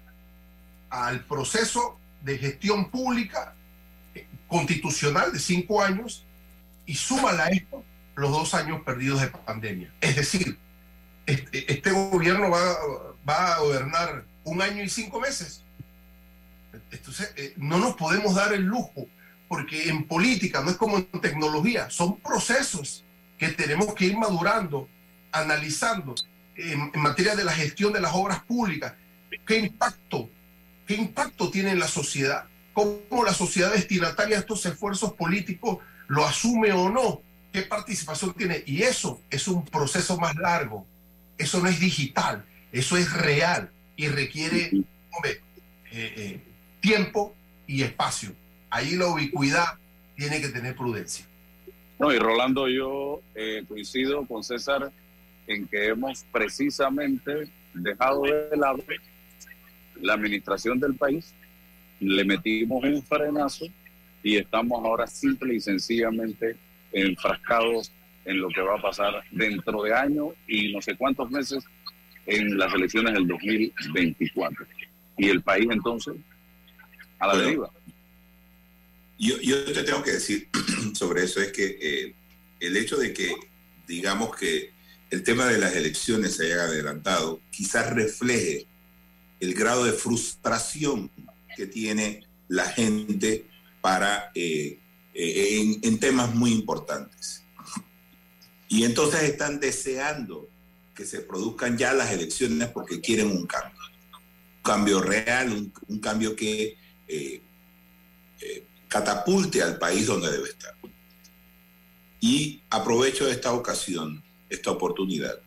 [0.91, 3.55] al proceso de gestión pública
[4.47, 6.27] constitucional de cinco años
[6.85, 7.83] y súmala a esto
[8.15, 9.91] los dos años perdidos de pandemia.
[10.03, 10.59] Es decir,
[11.25, 12.77] este, este, gobierno va,
[13.27, 15.65] va, a gobernar un año y cinco meses.
[16.91, 19.09] Entonces, eh, no nos podemos dar el lujo,
[19.53, 23.05] porque en política no es como en tecnología, son procesos
[23.37, 24.89] que tenemos que ir madurando,
[25.31, 26.15] analizando
[26.57, 28.95] en, en materia de la gestión de las obras públicas.
[29.47, 30.31] ¿Qué impacto?
[30.87, 32.47] ¿Qué impacto tiene en la sociedad?
[32.73, 37.21] ¿Cómo la sociedad destinataria de estos esfuerzos políticos lo asume o no?
[37.53, 38.65] qué participación tiene.
[38.65, 40.87] Y eso es un proceso más largo.
[41.37, 45.41] Eso no es digital, eso es real y requiere eh,
[45.93, 46.41] eh,
[46.81, 47.35] tiempo
[47.67, 48.35] y espacio.
[48.73, 49.79] Ahí la ubicuidad
[50.17, 51.27] tiene que tener prudencia.
[51.99, 54.91] No, y Rolando, yo eh, coincido con César
[55.47, 58.83] en que hemos precisamente dejado de lado
[60.01, 61.35] la administración del país,
[62.01, 63.67] le metimos un frenazo
[64.23, 66.57] y estamos ahora simple y sencillamente
[66.93, 67.93] enfrascados
[68.25, 71.63] en lo que va a pasar dentro de año y no sé cuántos meses
[72.25, 74.67] en las elecciones del 2024.
[75.19, 76.15] Y el país entonces
[77.19, 77.71] a la deriva.
[79.19, 80.49] Yo, yo te tengo que decir
[80.95, 82.15] sobre eso es que eh,
[82.61, 83.35] el hecho de que
[83.87, 84.73] digamos que
[85.11, 88.67] el tema de las elecciones se haya adelantado quizás refleje
[89.41, 91.11] el grado de frustración
[91.57, 93.45] que tiene la gente
[93.81, 94.79] para eh,
[95.15, 97.45] eh, en, temas muy importantes.
[98.69, 100.49] Y entonces están deseando
[100.95, 103.81] que se produzcan ya las elecciones porque quieren un cambio.
[104.59, 106.79] Un cambio real, un, cambio que
[108.93, 110.75] catapulte al país donde debe estar.
[112.21, 115.41] Y aprovecho esta ocasión, esta oportunidad,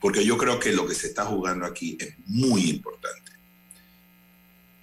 [0.00, 3.30] porque yo creo que lo que se está jugando aquí es muy importante.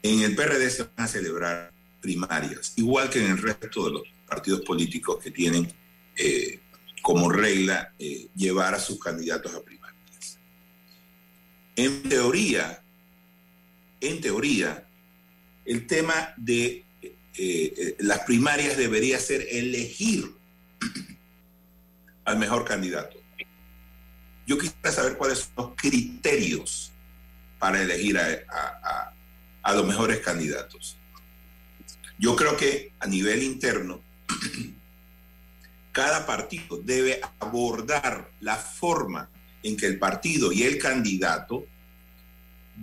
[0.03, 4.03] En el PRD se van a celebrar primarias, igual que en el resto de los
[4.25, 5.69] partidos políticos que tienen
[6.15, 6.61] eh,
[7.01, 10.39] como regla eh, llevar a sus candidatos a primarias.
[11.75, 12.81] En teoría,
[13.99, 14.87] en teoría,
[15.65, 16.87] el tema de
[17.38, 20.34] eh, las primarias debería ser elegir
[22.26, 23.17] al mejor candidato.
[24.45, 26.91] Yo quisiera saber cuáles son los criterios
[27.60, 29.13] para elegir a,
[29.62, 30.97] a los mejores candidatos.
[32.17, 34.02] Yo creo que a nivel interno,
[35.91, 39.30] cada partido debe abordar la forma
[39.63, 41.65] en que el partido y el candidato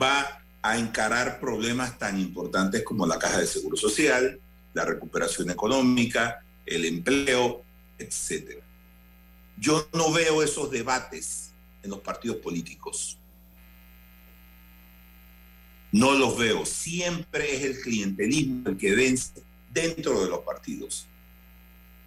[0.01, 4.41] va a encarar problemas tan importantes como la caja de seguro social,
[4.75, 7.65] la recuperación económica, el empleo,
[7.99, 8.61] etc.
[9.57, 13.19] Yo no veo esos debates en los partidos políticos.
[15.93, 16.67] No los veo.
[16.67, 21.07] Siempre es el clientelismo el que vence dentro de los partidos.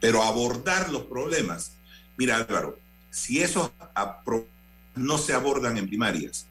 [0.01, 1.77] Pero abordar los problemas,
[2.17, 2.77] mira Álvaro,
[3.09, 3.71] si esos
[4.95, 6.47] no se abordan en primarias,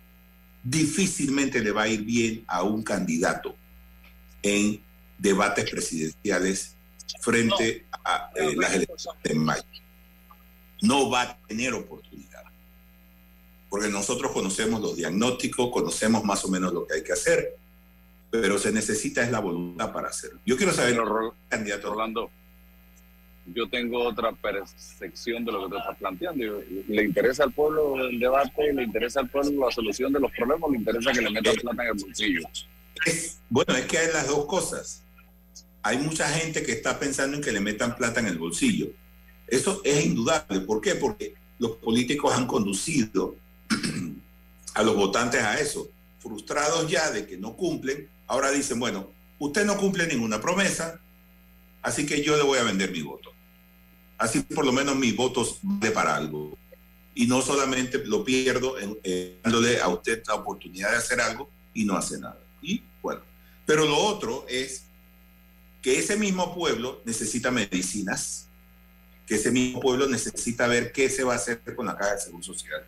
[0.63, 3.55] difícilmente le va a ir bien a un candidato
[4.43, 4.81] en
[5.19, 6.77] debates presidenciales
[7.21, 9.63] frente a eh, las elecciones de mayo.
[10.83, 12.27] No va a tener oportunidad
[13.69, 17.57] porque nosotros conocemos los diagnósticos, conocemos más o menos lo que hay que hacer,
[18.31, 20.41] pero se necesita es la voluntad para hacerlo.
[20.47, 20.99] Yo quiero saber,
[21.49, 22.31] candidato Rolando,
[23.55, 26.63] yo tengo otra percepción de lo que tú estás planteando.
[26.89, 28.73] ¿Le interesa al pueblo el debate?
[28.73, 30.71] ¿Le interesa al pueblo la solución de los problemas?
[30.71, 32.49] ¿Le interesa que le metan plata en el bolsillo?
[33.51, 35.05] bueno, es que hay las dos cosas.
[35.87, 38.89] Hay mucha gente que está pensando en que le metan plata en el bolsillo.
[39.47, 40.59] Eso es indudable.
[40.63, 40.97] ¿Por qué?
[40.97, 43.37] Porque los políticos han conducido
[44.75, 45.89] a los votantes a eso.
[46.19, 50.99] Frustrados ya de que no cumplen, ahora dicen, bueno, usted no cumple ninguna promesa,
[51.83, 53.31] así que yo le voy a vender mi voto.
[54.19, 56.59] Así por lo menos mis votos de para algo.
[57.15, 58.99] Y no solamente lo pierdo en,
[59.41, 62.41] dándole a usted la oportunidad de hacer algo y no hace nada.
[62.61, 63.21] Y bueno,
[63.65, 64.87] pero lo otro es
[65.87, 68.49] que ese mismo pueblo necesita medicinas,
[69.25, 72.21] que ese mismo pueblo necesita ver qué se va a hacer con la caja de
[72.23, 72.85] seguro social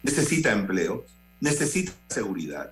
[0.00, 1.04] necesita empleo,
[1.40, 2.70] necesita seguridad.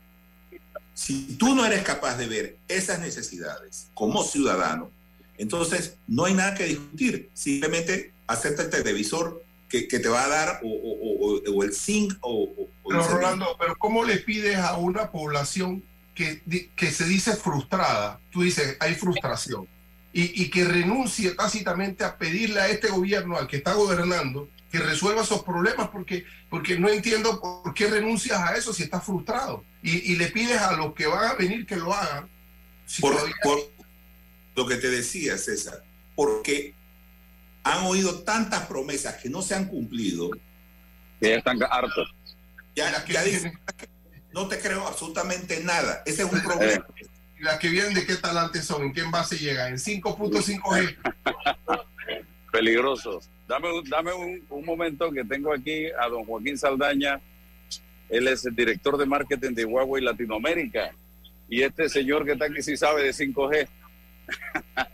[0.95, 4.93] Si tú no eres capaz de ver esas necesidades como ciudadano,
[5.37, 7.29] entonces no hay nada que discutir.
[7.35, 12.55] Simplemente acepta el televisor que, te va a dar o, el zinc o,
[12.87, 15.83] pero Rolando, pero ¿cómo le pides a una población
[16.19, 18.21] que, que se dice frustrada?
[18.31, 19.69] Tú dices, hay frustración.
[20.13, 24.79] Y, y que renuncie tácitamente a pedirle a este gobierno, al que está gobernando, que
[24.79, 29.65] resuelva esos problemas porque, porque no entiendo por qué renuncias a eso si estás frustrado
[29.83, 32.29] y, le pides a los que van a venir que lo hagan.
[33.01, 33.15] por,
[34.55, 35.85] lo que te decía, César,
[36.17, 36.75] porque
[37.63, 40.31] han oído tantas promesas que no se han cumplido.
[41.21, 42.13] Que ya están hartos.
[42.75, 43.59] Ya, ya dicen,
[44.39, 46.03] no te creo absolutamente nada.
[46.07, 46.87] Ese es un problema.
[47.39, 48.83] ¿Y las que vienen de qué talante son?
[48.83, 49.73] ¿En qué envase llegan?
[49.73, 50.97] ¿En 5.5G?
[52.53, 53.29] Peligrosos.
[53.47, 57.21] Dame, dame un, momento que tengo aquí a don Joaquín Saldaña.
[58.09, 60.93] Él es el director de marketing de Huawei Latinoamérica.
[61.49, 63.69] Y este señor que está aquí sí sabe de 5G.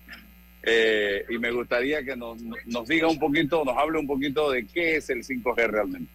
[0.66, 4.66] Eh, y me gustaría que nos, nos diga un poquito, nos hable un poquito de
[4.66, 6.10] qué es el 5G realmente.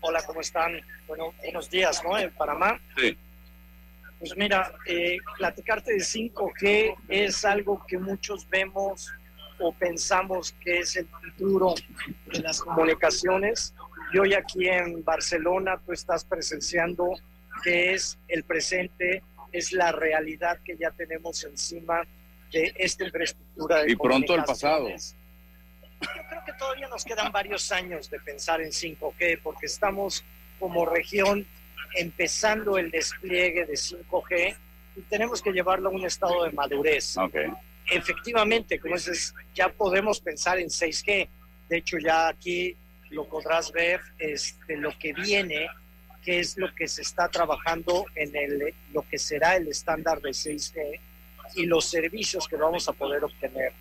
[0.00, 0.80] Hola, ¿cómo están?
[1.06, 2.16] Bueno, buenos días, ¿no?
[2.16, 2.80] En Panamá.
[2.96, 3.16] Sí.
[4.20, 9.12] Pues mira, eh, platicarte de 5G es algo que muchos vemos
[9.58, 11.74] o pensamos que es el futuro
[12.26, 13.74] de las comunicaciones.
[14.12, 17.14] Y hoy aquí en Barcelona tú estás presenciando
[17.62, 22.02] que es el presente, es la realidad que ya tenemos encima
[22.52, 23.82] de esta infraestructura.
[23.82, 24.88] De y pronto el pasado.
[26.00, 30.24] Yo creo que todavía nos quedan varios años de pensar en 5G porque estamos
[30.58, 31.46] como región
[31.94, 34.56] empezando el despliegue de 5G
[34.96, 37.16] y tenemos que llevarlo a un estado de madurez.
[37.90, 41.28] Efectivamente, como dices, ya podemos pensar en 6G.
[41.68, 42.76] De hecho, ya aquí
[43.10, 45.68] lo podrás ver este, lo que viene,
[46.22, 50.30] que es lo que se está trabajando en el, lo que será el estándar de
[50.30, 51.00] 6G
[51.54, 53.72] y los servicios que vamos a poder obtener.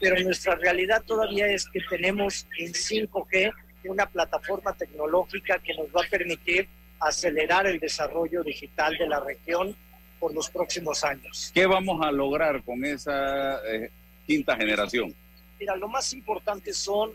[0.00, 3.52] Pero nuestra realidad todavía es que tenemos en 5G
[3.84, 6.68] una plataforma tecnológica que nos va a permitir
[7.00, 9.76] acelerar el desarrollo digital de la región
[10.18, 11.50] por los próximos años.
[11.54, 13.90] ¿Qué vamos a lograr con esa eh,
[14.26, 15.14] quinta generación?
[15.58, 17.12] Mira, lo más importante son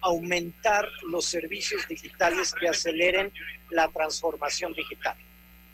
[0.00, 3.32] aumentar los servicios digitales que aceleren
[3.70, 5.16] la transformación digital.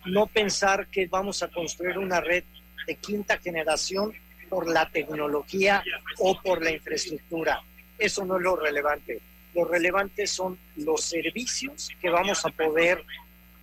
[0.06, 2.44] No pensar que vamos a construir una red
[2.86, 4.12] de quinta generación
[4.50, 5.82] por la tecnología
[6.18, 7.62] o por la infraestructura.
[7.98, 9.20] Eso no es lo relevante.
[9.54, 13.02] Lo relevante son los servicios que vamos a poder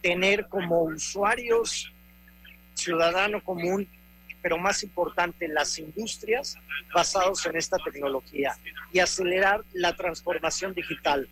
[0.01, 1.93] tener como usuarios,
[2.73, 3.88] ciudadano común,
[4.41, 6.57] pero más importante, las industrias
[6.93, 8.55] basados en esta tecnología
[8.93, 11.27] y acelerar la transformación digital.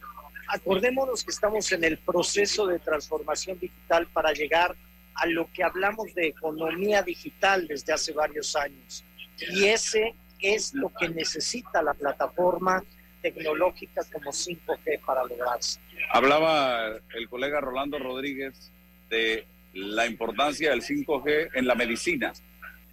[0.47, 4.75] Acordémonos que estamos en el proceso de transformación digital para llegar
[5.15, 9.03] a lo que hablamos de economía digital desde hace varios años.
[9.39, 12.83] Y ese es lo que necesita la plataforma
[13.21, 15.79] tecnológica como 5G para lograrse.
[16.11, 18.71] Hablaba el colega Rolando Rodríguez
[19.09, 22.33] de la importancia del 5G en la medicina,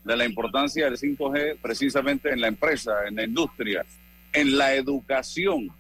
[0.05, 3.85] de la importancia del 5G precisamente en la empresa, en la industria,
[4.33, 5.71] en la educación.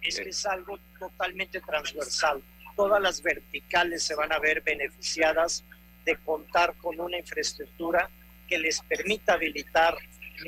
[0.00, 2.40] Es que es algo totalmente transversal.
[2.76, 5.64] Todas las verticales se van a ver beneficiadas
[6.04, 8.08] de contar con una infraestructura
[8.46, 9.96] que les permita habilitar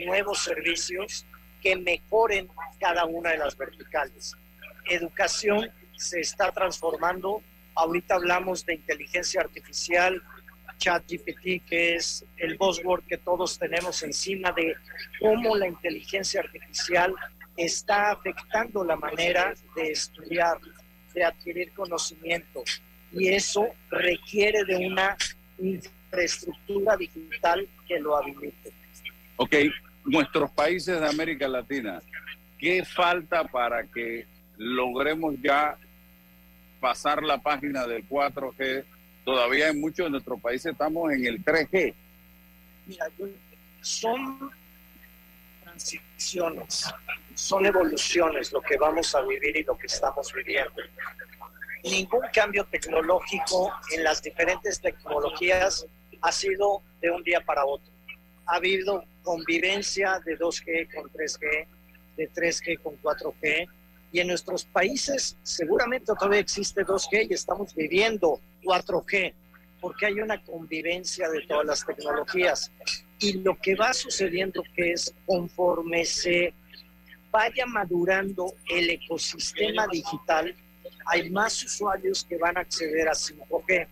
[0.04, 1.26] nuevos servicios
[1.62, 4.34] que mejoren cada una de las verticales.
[4.86, 7.42] Educación se está transformando.
[7.74, 10.22] Ahorita hablamos de inteligencia artificial,
[10.78, 14.74] ChatGPT, que es el buzzword que todos tenemos encima de
[15.20, 17.14] cómo la inteligencia artificial
[17.56, 20.58] está afectando la manera de estudiar,
[21.12, 22.62] de adquirir conocimiento.
[23.12, 25.16] Y eso requiere de una
[26.08, 28.72] infraestructura digital que lo habilite.
[29.36, 29.54] Ok,
[30.04, 32.00] nuestros países de América Latina,
[32.58, 35.76] ¿qué falta para que logremos ya
[36.80, 38.84] pasar la página del 4G?
[39.24, 41.94] Todavía en muchos de nuestros países estamos en el 3G.
[42.86, 43.06] Mira,
[43.82, 44.50] son
[45.62, 46.90] transiciones,
[47.34, 50.82] son evoluciones lo que vamos a vivir y lo que estamos viviendo
[51.84, 55.86] ningún cambio tecnológico en las diferentes tecnologías
[56.20, 57.92] ha sido de un día para otro.
[58.46, 61.66] Ha habido convivencia de 2G con 3G,
[62.16, 63.68] de 3G con 4G,
[64.10, 69.34] y en nuestros países seguramente todavía existe 2G y estamos viviendo 4G,
[69.80, 72.72] porque hay una convivencia de todas las tecnologías.
[73.18, 76.54] Y lo que va sucediendo que es conforme se
[77.30, 80.54] vaya madurando el ecosistema digital,
[81.06, 83.86] hay más usuarios que van a acceder a 5G.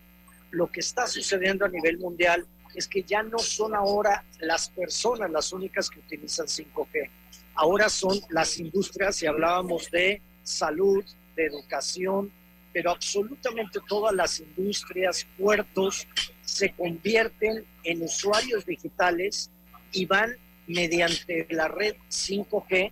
[0.51, 2.45] Lo que está sucediendo a nivel mundial
[2.75, 7.09] es que ya no son ahora las personas las únicas que utilizan 5G.
[7.55, 11.03] Ahora son las industrias, y hablábamos de salud,
[11.35, 12.31] de educación,
[12.71, 16.07] pero absolutamente todas las industrias, puertos,
[16.43, 19.49] se convierten en usuarios digitales
[19.91, 20.37] y van
[20.67, 22.91] mediante la red 5G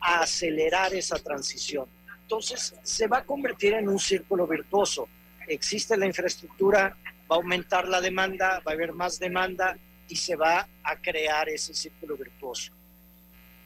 [0.00, 1.86] a acelerar esa transición.
[2.22, 5.08] Entonces se va a convertir en un círculo virtuoso.
[5.46, 6.96] Existe la infraestructura,
[7.30, 9.76] va a aumentar la demanda, va a haber más demanda
[10.08, 12.72] y se va a crear ese círculo virtuoso.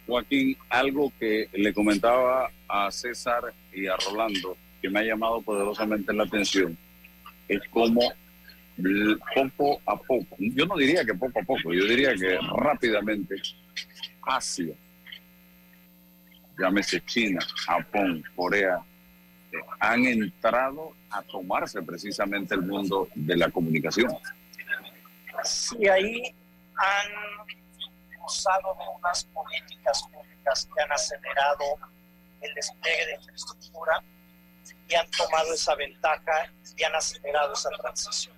[0.07, 6.13] Joaquín, algo que le comentaba a César y a Rolando, que me ha llamado poderosamente
[6.13, 6.77] la atención,
[7.47, 8.13] es cómo
[9.35, 13.35] poco a poco, yo no diría que poco a poco, yo diría que rápidamente
[14.23, 14.75] Asia
[16.61, 18.81] llámese China, Japón, Corea,
[19.79, 24.17] han entrado a tomarse precisamente el mundo de la comunicación.
[25.45, 26.35] Sí, ahí
[26.77, 31.65] han usado de unas políticas públicas que han acelerado
[32.41, 34.03] el despliegue de infraestructura
[34.89, 38.37] y han tomado esa ventaja y han acelerado esa transición.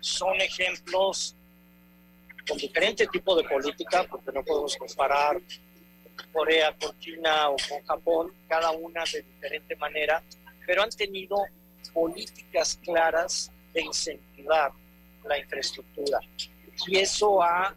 [0.00, 1.36] Son ejemplos
[2.48, 5.40] con diferente tipo de política, porque no podemos comparar
[6.32, 10.22] Corea con China o con Japón, cada una de diferente manera,
[10.66, 11.44] pero han tenido
[11.92, 14.72] políticas claras de incentivar
[15.24, 16.20] la infraestructura.
[16.86, 17.74] Y eso ha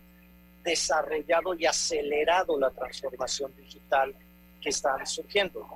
[0.64, 4.14] desarrollado y acelerado la transformación digital
[4.62, 5.68] que están surgiendo.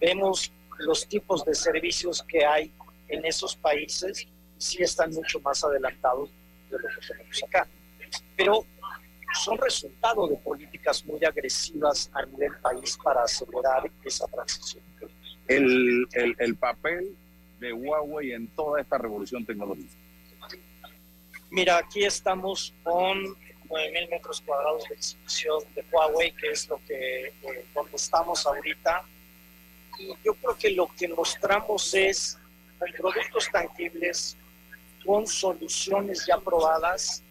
[0.00, 2.72] Vemos los tipos de servicios que hay
[3.08, 4.26] en esos países
[4.62, 6.30] sí están mucho más adelantados
[6.70, 7.66] de lo que tenemos acá.
[8.36, 8.64] Pero
[9.34, 14.82] son resultado de políticas muy agresivas a nivel país para acelerar esa transición.
[15.48, 17.16] El, el, el papel
[17.58, 19.94] de Huawei en toda esta revolución tecnológica.
[21.50, 23.18] Mira, aquí estamos con
[23.68, 29.04] 9.000 metros cuadrados de exhibición de Huawei, que es lo que eh, donde estamos ahorita.
[29.98, 32.38] Y yo creo que lo que mostramos es
[32.78, 34.36] con productos tangibles,
[35.04, 37.22] con soluciones ya probadas,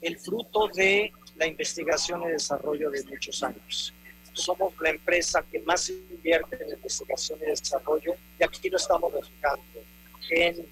[0.00, 3.92] el fruto de la investigación y desarrollo de muchos años.
[4.32, 9.62] Somos la empresa que más invierte en investigación y desarrollo y aquí lo estamos reflejando
[10.30, 10.66] en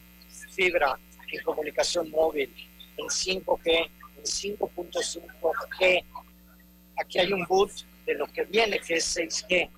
[0.50, 0.98] fibra,
[1.32, 2.52] en comunicación móvil,
[2.96, 6.04] en 5G, en 5.5G.
[6.96, 7.70] Aquí hay un boot
[8.06, 9.68] de lo que viene, que es 6G,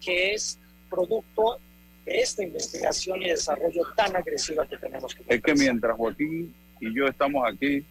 [0.00, 1.58] que es producto
[2.04, 6.94] de esta investigación y desarrollo tan agresiva que tenemos que Es que mientras Joaquín y
[6.94, 7.84] yo estamos aquí,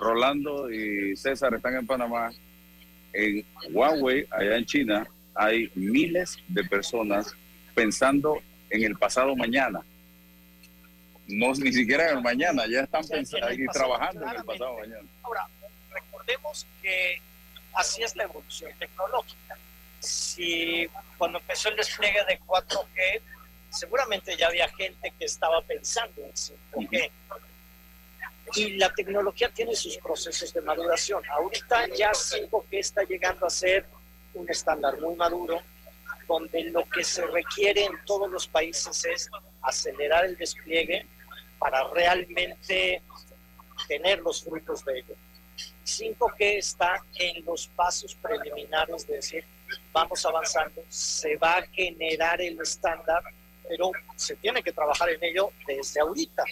[0.00, 2.32] Rolando y César están en Panamá,
[3.12, 7.34] en Huawei, allá en China, hay miles de personas
[7.74, 8.40] pensando
[8.70, 9.80] en el pasado mañana.
[11.28, 15.08] No ni siquiera en el mañana, ya están pensando y trabajando en el pasado mañana.
[15.22, 15.46] Ahora,
[15.92, 17.20] recordemos que
[17.74, 19.56] así es la evolución tecnológica.
[20.00, 20.88] Si
[21.18, 23.20] cuando empezó el despliegue de 4G,
[23.68, 27.10] seguramente ya había gente que estaba pensando en 5G.
[28.54, 31.22] Y la tecnología tiene sus procesos de maduración.
[31.30, 33.86] Ahorita ya 5G está llegando a ser
[34.34, 35.60] un estándar muy maduro,
[36.26, 39.30] donde lo que se requiere en todos los países es
[39.62, 41.06] acelerar el despliegue
[41.58, 43.02] para realmente
[43.88, 45.14] tener los frutos de ello.
[45.84, 49.44] 5G está en los pasos preliminares de decir,
[49.92, 53.22] vamos avanzando, se va a generar el estándar,
[53.68, 56.44] pero se tiene que trabajar en ello desde ahorita.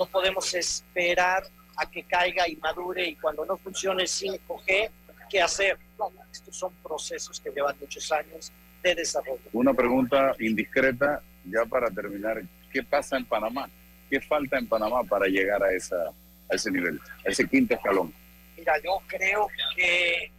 [0.00, 1.42] No podemos esperar
[1.76, 4.90] a que caiga y madure y cuando no funcione 5G,
[5.28, 5.76] ¿qué hacer?
[5.98, 8.50] No, estos son procesos que llevan muchos años
[8.82, 9.42] de desarrollo.
[9.52, 12.42] Una pregunta indiscreta ya para terminar.
[12.72, 13.68] ¿Qué pasa en Panamá?
[14.08, 18.10] ¿Qué falta en Panamá para llegar a, esa, a ese nivel, a ese quinto escalón?
[18.56, 20.32] Mira, yo creo que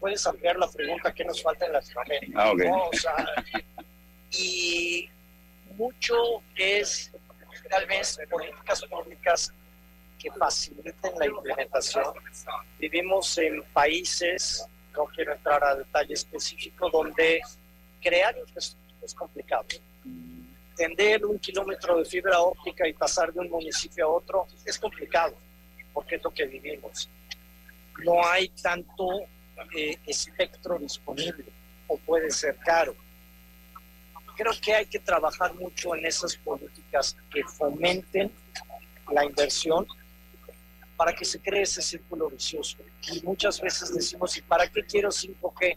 [0.00, 2.42] puedes ampliar la pregunta ¿qué nos falta en Latinoamérica?
[2.42, 2.66] Ah, okay.
[2.66, 2.82] ¿no?
[2.84, 3.26] o sea,
[4.30, 5.06] y
[5.76, 6.14] mucho
[6.54, 7.12] es
[7.66, 9.52] tal vez políticas públicas
[10.18, 12.04] que faciliten la implementación.
[12.78, 17.40] Vivimos en países, no quiero entrar a detalle específico, donde
[18.00, 19.66] crear infraestructura es complicado.
[20.76, 25.34] Tender un kilómetro de fibra óptica y pasar de un municipio a otro es complicado,
[25.92, 27.08] porque es lo que vivimos.
[28.04, 29.22] No hay tanto
[29.74, 31.46] eh, espectro disponible
[31.88, 32.94] o puede ser caro.
[34.36, 38.30] Creo que hay que trabajar mucho en esas políticas que fomenten
[39.10, 39.86] la inversión
[40.96, 42.76] para que se cree ese círculo vicioso.
[43.12, 45.76] Y muchas veces decimos, ¿y para qué quiero 5G?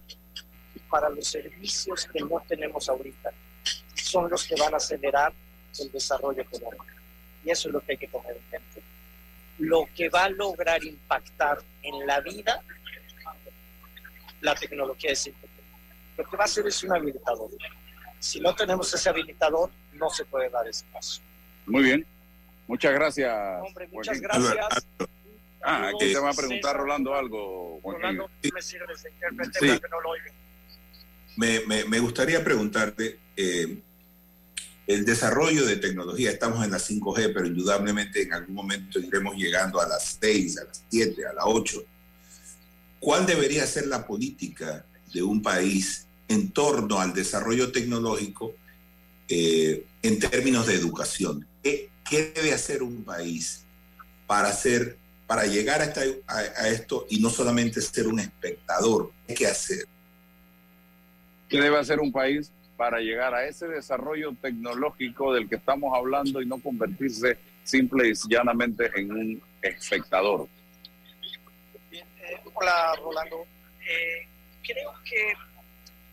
[0.90, 3.32] Para los servicios que no tenemos ahorita.
[3.96, 5.34] Son los que van a acelerar
[5.80, 6.86] el desarrollo económico.
[7.46, 8.84] Y eso es lo que hay que tener en mente.
[9.60, 12.62] Lo que va a lograr impactar en la vida
[14.42, 15.34] la tecnología de 5G.
[16.18, 17.50] Lo que va a hacer es un habilitador.
[18.20, 21.22] Si no tenemos ese habilitador, no se puede dar ese paso.
[21.66, 22.06] Muy bien.
[22.68, 23.34] Muchas gracias.
[23.66, 24.58] Hombre, muchas gracias.
[25.62, 27.80] Ah, aquí te va a preguntar Rolando algo.
[27.82, 28.02] Joaquín.
[28.02, 29.68] Rolando, me sirves de intérprete Sí.
[29.68, 30.32] para que no lo oiga.
[31.36, 33.82] Me, me- me gustaría preguntarte, eh,
[34.88, 39.80] el desarrollo de tecnología, estamos en la 5G, pero indudablemente en algún momento iremos llegando
[39.80, 41.84] a las 6, a las 7, a las 8.
[43.00, 48.54] ¿Cuál debería ser la política de un país en torno al desarrollo tecnológico
[49.28, 51.46] eh, en términos de educación?
[51.62, 53.66] ¿Qué, qué debe hacer un país
[54.26, 59.12] para hacer, para llegar a, esta- a- a esto y no solamente ser un espectador?
[59.28, 59.86] ¿Qué hay que hacer?
[61.50, 66.42] ¿Qué debe hacer un país para llegar a ese desarrollo tecnológico del que estamos hablando
[66.42, 70.48] y no convertirse simple y llanamente en un espectador?
[71.92, 73.46] Bien, eh, hola, Rolando.
[73.82, 74.28] Eh,
[74.64, 75.34] creo que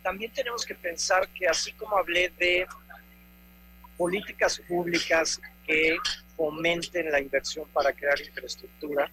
[0.06, 2.64] también tenemos que pensar que así como hablé de
[3.96, 5.96] políticas públicas que
[6.36, 9.10] fomenten la inversión para crear infraestructura,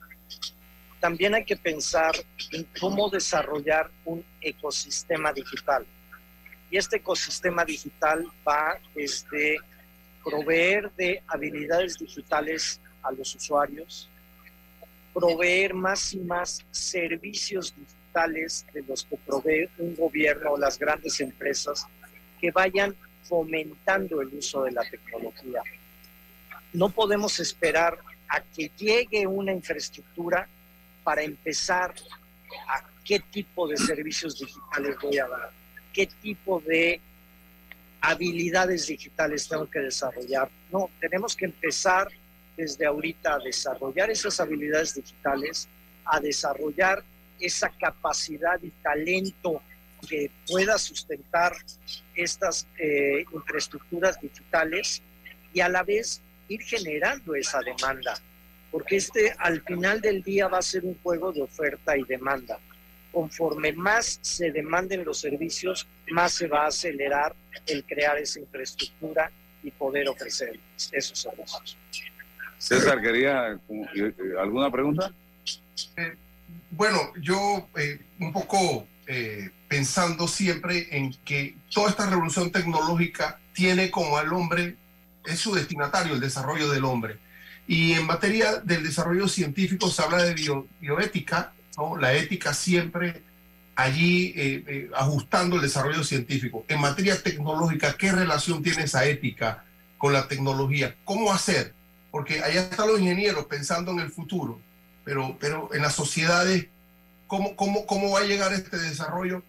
[0.99, 2.13] también hay que pensar
[2.51, 5.83] en cómo desarrollar un ecosistema digital.
[6.69, 9.57] Y este ecosistema digital va desde
[10.23, 14.07] proveer de habilidades digitales a los usuarios,
[15.11, 21.20] proveer más y más servicios digitales de los que provee un gobierno o las grandes
[21.20, 21.88] empresas
[22.39, 25.61] que vayan fomentando el uso de la tecnología.
[26.74, 27.97] No podemos esperar
[28.30, 30.47] a que llegue una infraestructura
[31.03, 31.95] para empezar
[32.68, 35.49] a qué tipo de servicios digitales voy a dar,
[35.91, 37.01] qué tipo de
[37.99, 40.49] habilidades digitales tengo que desarrollar.
[40.72, 42.09] No, tenemos que empezar
[42.55, 45.68] desde ahorita a desarrollar esas habilidades digitales,
[46.05, 47.03] a desarrollar
[47.39, 49.61] esa capacidad y talento
[50.07, 51.53] que pueda sustentar
[52.15, 55.01] estas eh, infraestructuras digitales
[55.53, 58.15] y a la vez ir generando esa demanda,
[58.71, 62.59] porque este al final del día va a ser un juego de oferta y demanda.
[63.11, 67.36] Conforme más se demanden los servicios, más se va a acelerar
[67.67, 69.31] el crear esa infraestructura
[69.61, 70.59] y poder ofrecer
[70.91, 71.77] esos servicios.
[72.57, 75.13] César, ¿quería eh, alguna pregunta?
[76.53, 77.67] Eh, bueno, yo
[78.19, 78.87] un poco
[79.67, 84.77] pensando siempre en que toda esta revolución tecnológica tiene como al hombre,
[85.25, 87.17] es su destinatario, el desarrollo del hombre.
[87.67, 90.35] Y en materia del desarrollo científico se habla de
[90.79, 91.97] bioética, ¿no?
[91.97, 93.23] la ética siempre
[93.75, 96.65] allí eh, eh, ajustando el desarrollo científico.
[96.67, 99.63] En materia tecnológica, ¿qué relación tiene esa ética
[99.97, 100.95] con la tecnología?
[101.03, 101.73] ¿Cómo hacer?
[102.11, 104.59] Porque allá están los ingenieros pensando en el futuro,
[105.03, 106.67] pero, pero en las sociedades,
[107.27, 109.43] ¿cómo, cómo, ¿cómo va a llegar este desarrollo?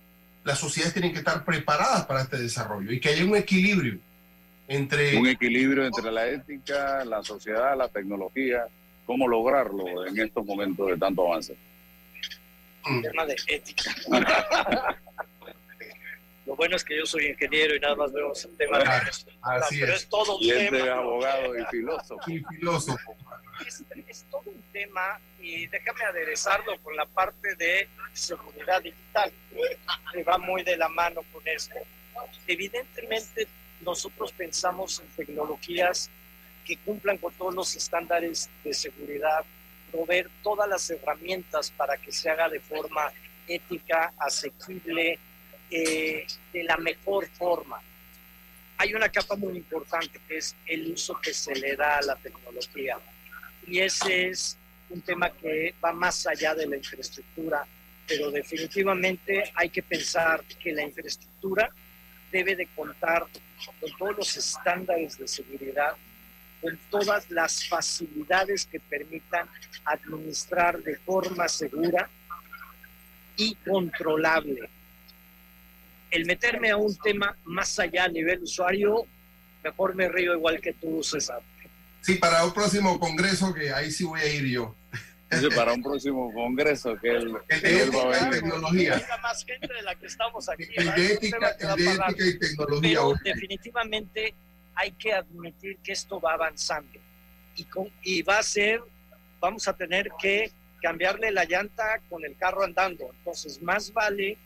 [0.44, 3.98] las sociedades tienen que estar preparadas para este desarrollo y que haya un equilibrio
[4.68, 5.16] entre...
[5.16, 8.66] Un equilibrio entre la ética, la sociedad, la tecnología.
[9.06, 11.56] ¿Cómo lograrlo en estos momentos de tanto avance?
[12.86, 13.94] Un tema de ética.
[16.46, 18.84] Lo bueno es que yo soy ingeniero y nada más vemos el tema de
[19.40, 20.06] Así pero es.
[20.08, 20.92] todo un y tema.
[20.92, 22.30] abogado y filósofo.
[22.30, 23.16] Y filósofo.
[24.08, 29.32] Es, todo un tema y déjame aderezarlo con la parte de seguridad digital,
[30.12, 31.76] que va muy de la mano con esto.
[32.46, 33.46] Evidentemente,
[33.80, 36.10] nosotros pensamos en tecnologías
[36.64, 39.44] que cumplan con todos los estándares de seguridad,
[39.92, 43.12] proveer todas las herramientas para que se haga de forma
[43.46, 45.18] ética, asequible,
[45.70, 47.80] eh, de la mejor forma.
[48.76, 52.16] Hay una capa muy importante que es el uso que se le da a la
[52.16, 52.98] tecnología.
[53.66, 54.56] Y ese es
[54.90, 57.66] un tema que va más allá de la infraestructura,
[58.06, 61.70] pero definitivamente hay que pensar que la infraestructura
[62.30, 63.26] debe de contar
[63.80, 65.94] con todos los estándares de seguridad,
[66.60, 69.48] con todas las facilidades que permitan
[69.84, 72.10] administrar de forma segura
[73.36, 74.68] y controlable
[76.14, 79.04] el meterme a un tema más allá a nivel usuario,
[79.64, 81.40] mejor me río igual que tú, César.
[82.02, 84.74] Sí, para un próximo congreso, que ahí sí voy a ir yo.
[85.56, 89.06] para un próximo congreso, que el, el de ética y tecnología.
[89.22, 90.66] más gente de la que estamos aquí.
[90.76, 91.56] El, de ética,
[92.18, 93.00] y tecnología.
[93.00, 94.34] Pero definitivamente
[94.76, 97.00] hay que admitir que esto va avanzando
[97.56, 98.82] y, con, y va a ser,
[99.40, 103.10] vamos a tener que cambiarle la llanta con el carro andando.
[103.18, 104.38] Entonces, más vale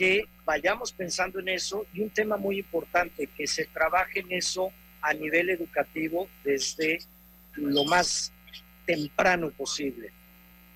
[0.00, 4.72] que vayamos pensando en eso y un tema muy importante, que se trabaje en eso
[5.02, 7.00] a nivel educativo desde
[7.56, 8.32] lo más
[8.86, 10.10] temprano posible.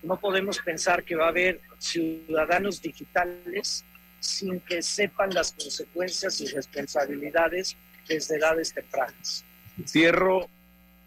[0.03, 3.83] No podemos pensar que va a haber ciudadanos digitales
[4.21, 9.43] sin que sepan las consecuencias y responsabilidades desde edades tempranas.
[9.87, 10.51] Cierro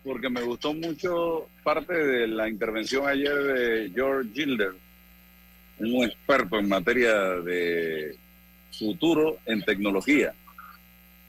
[0.04, 4.74] porque me gustó mucho parte de la intervención ayer de George Gilder,
[5.80, 8.16] un experto en materia de
[8.72, 10.34] futuro en tecnología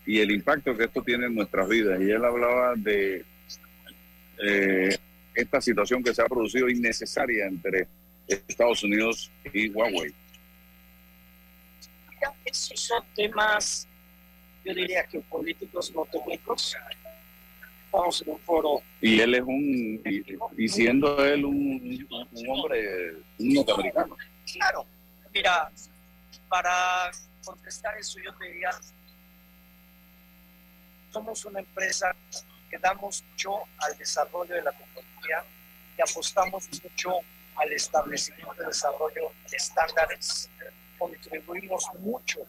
[0.08, 2.00] y el impacto que esto tiene en nuestras vidas.
[2.00, 3.26] Y él hablaba de
[4.42, 4.96] eh,
[5.34, 7.86] esta situación que se ha producido innecesaria entre
[8.26, 10.14] Estados Unidos y Huawei.
[12.44, 13.86] Esos son temas,
[14.64, 16.74] yo diría que políticos, no técnicos.
[17.84, 18.80] Estamos en un foro.
[19.02, 20.02] Y él es un,
[20.56, 24.16] y, siendo él un, un hombre norteamericano.
[24.52, 24.86] Claro,
[25.32, 25.70] mira,
[26.48, 27.10] para
[27.44, 28.70] contestar eso yo te diría,
[31.12, 32.14] somos una empresa
[32.70, 35.44] que damos mucho al desarrollo de la tecnología
[35.96, 37.10] y apostamos mucho
[37.56, 40.48] al establecimiento de desarrollo de estándares.
[40.98, 42.40] Contribuimos mucho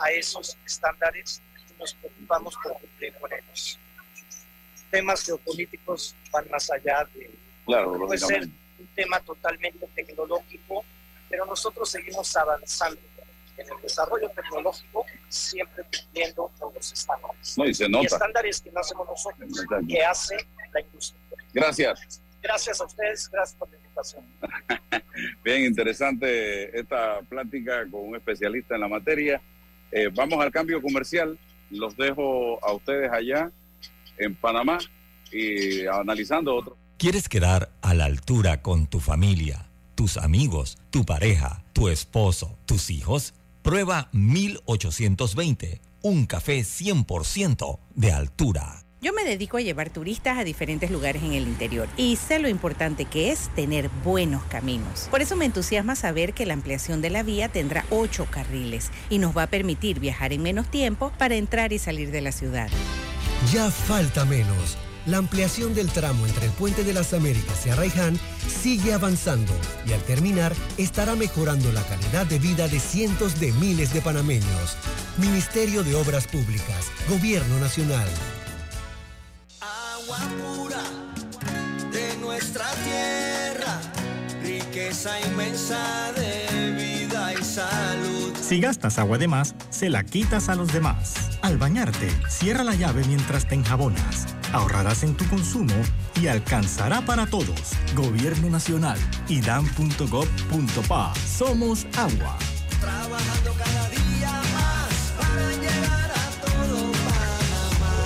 [0.00, 3.78] a esos estándares y nos preocupamos por cumplir con ellos.
[4.90, 7.30] Temas geopolíticos van más allá de...
[7.66, 10.84] Claro, puede ser un tema totalmente tecnológico,
[11.28, 13.00] pero nosotros seguimos avanzando
[13.56, 17.58] en el desarrollo tecnológico, siempre cumpliendo con los estándares.
[17.58, 18.04] No, y se nota.
[18.04, 20.36] Y estándares que no hacemos nosotros, que hace
[20.72, 21.20] la industria.
[21.52, 22.22] Gracias.
[22.40, 24.24] Gracias a ustedes, gracias por la invitación.
[25.44, 29.42] Bien, interesante esta plática con un especialista en la materia.
[29.90, 31.38] Eh, vamos al cambio comercial.
[31.70, 33.50] Los dejo a ustedes allá
[34.16, 34.78] en Panamá
[35.32, 36.78] y analizando otros.
[36.96, 39.67] ¿Quieres quedar a la altura con tu familia,
[39.98, 43.34] tus amigos, tu pareja, tu esposo, tus hijos?
[43.62, 48.84] Prueba 1820, un café 100% de altura.
[49.00, 52.48] Yo me dedico a llevar turistas a diferentes lugares en el interior y sé lo
[52.48, 55.08] importante que es tener buenos caminos.
[55.10, 59.18] Por eso me entusiasma saber que la ampliación de la vía tendrá ocho carriles y
[59.18, 62.70] nos va a permitir viajar en menos tiempo para entrar y salir de la ciudad.
[63.52, 64.78] Ya falta menos.
[65.06, 69.52] La ampliación del tramo entre el Puente de las Américas y Arraiján sigue avanzando
[69.86, 74.76] y al terminar estará mejorando la calidad de vida de cientos de miles de panameños.
[75.16, 78.08] Ministerio de Obras Públicas, Gobierno Nacional.
[79.60, 80.82] Agua pura
[81.90, 83.80] de nuestra tierra,
[84.42, 88.32] riqueza inmensa de vida y salud.
[88.40, 91.14] Si gastas agua de más, se la quitas a los demás.
[91.42, 94.37] Al bañarte, cierra la llave mientras te enjabonas.
[94.52, 95.74] Ahorrarás en tu consumo
[96.20, 97.72] y alcanzará para todos.
[97.94, 101.12] Gobierno Nacional, idam.gov.pa.
[101.14, 102.38] Somos agua.
[102.80, 107.96] Trabajando cada día más para llegar a todo Panamá.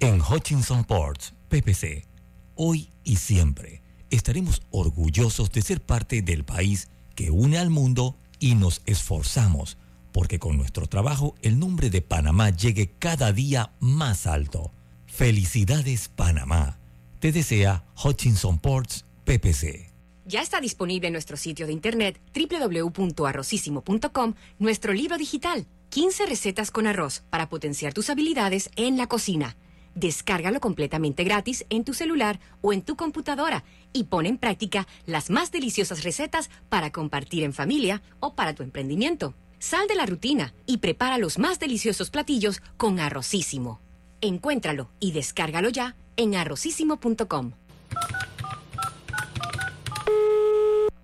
[0.00, 2.06] En Hutchinson Ports, PPC,
[2.54, 8.54] hoy y siempre estaremos orgullosos de ser parte del país que une al mundo y
[8.54, 9.76] nos esforzamos
[10.18, 14.72] porque con nuestro trabajo el nombre de Panamá llegue cada día más alto.
[15.06, 16.80] Felicidades Panamá.
[17.20, 19.92] Te desea Hutchinson Ports PPC.
[20.24, 26.88] Ya está disponible en nuestro sitio de internet www.arrocísimo.com nuestro libro digital, 15 recetas con
[26.88, 29.56] arroz para potenciar tus habilidades en la cocina.
[29.94, 33.62] Descárgalo completamente gratis en tu celular o en tu computadora
[33.92, 38.64] y pon en práctica las más deliciosas recetas para compartir en familia o para tu
[38.64, 39.36] emprendimiento.
[39.58, 43.80] Sal de la rutina y prepara los más deliciosos platillos con Arrocísimo.
[44.20, 47.52] Encuéntralo y descárgalo ya en arrocísimo.com.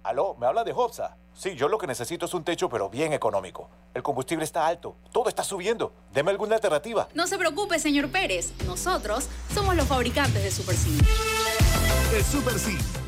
[0.04, 1.16] Aló, ¿me habla de Hopsa?
[1.34, 3.68] Sí, yo lo que necesito es un techo, pero bien económico.
[3.92, 5.92] El combustible está alto, todo está subiendo.
[6.12, 7.08] Deme alguna alternativa.
[7.14, 8.52] No se preocupe, señor Pérez.
[8.66, 10.98] Nosotros somos los fabricantes de Super Sim.
[12.14, 13.03] El Super Sim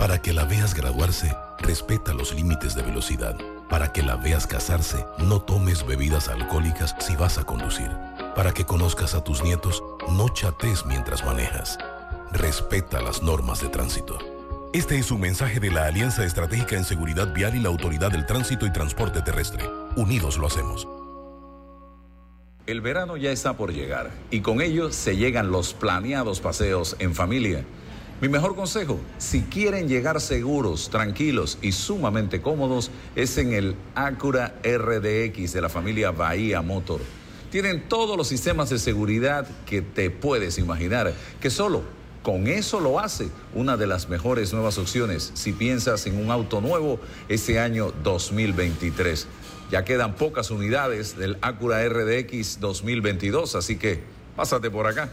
[0.00, 3.36] Para que la veas graduarse, respeta los límites de velocidad.
[3.68, 7.90] Para que la veas casarse, no tomes bebidas alcohólicas si vas a conducir.
[8.34, 11.76] Para que conozcas a tus nietos, no chates mientras manejas.
[12.32, 14.18] Respeta las normas de tránsito.
[14.72, 18.24] Este es un mensaje de la Alianza Estratégica en Seguridad Vial y la Autoridad del
[18.24, 19.68] Tránsito y Transporte Terrestre.
[19.96, 20.88] Unidos lo hacemos.
[22.66, 27.14] El verano ya está por llegar y con ello se llegan los planeados paseos en
[27.14, 27.66] familia.
[28.20, 34.54] Mi mejor consejo, si quieren llegar seguros, tranquilos y sumamente cómodos, es en el Acura
[34.62, 37.00] RDX de la familia Bahía Motor.
[37.50, 41.82] Tienen todos los sistemas de seguridad que te puedes imaginar, que solo
[42.22, 46.60] con eso lo hace una de las mejores nuevas opciones si piensas en un auto
[46.60, 47.00] nuevo
[47.30, 49.26] este año 2023.
[49.70, 55.12] Ya quedan pocas unidades del Acura RDX 2022, así que Pásate por acá.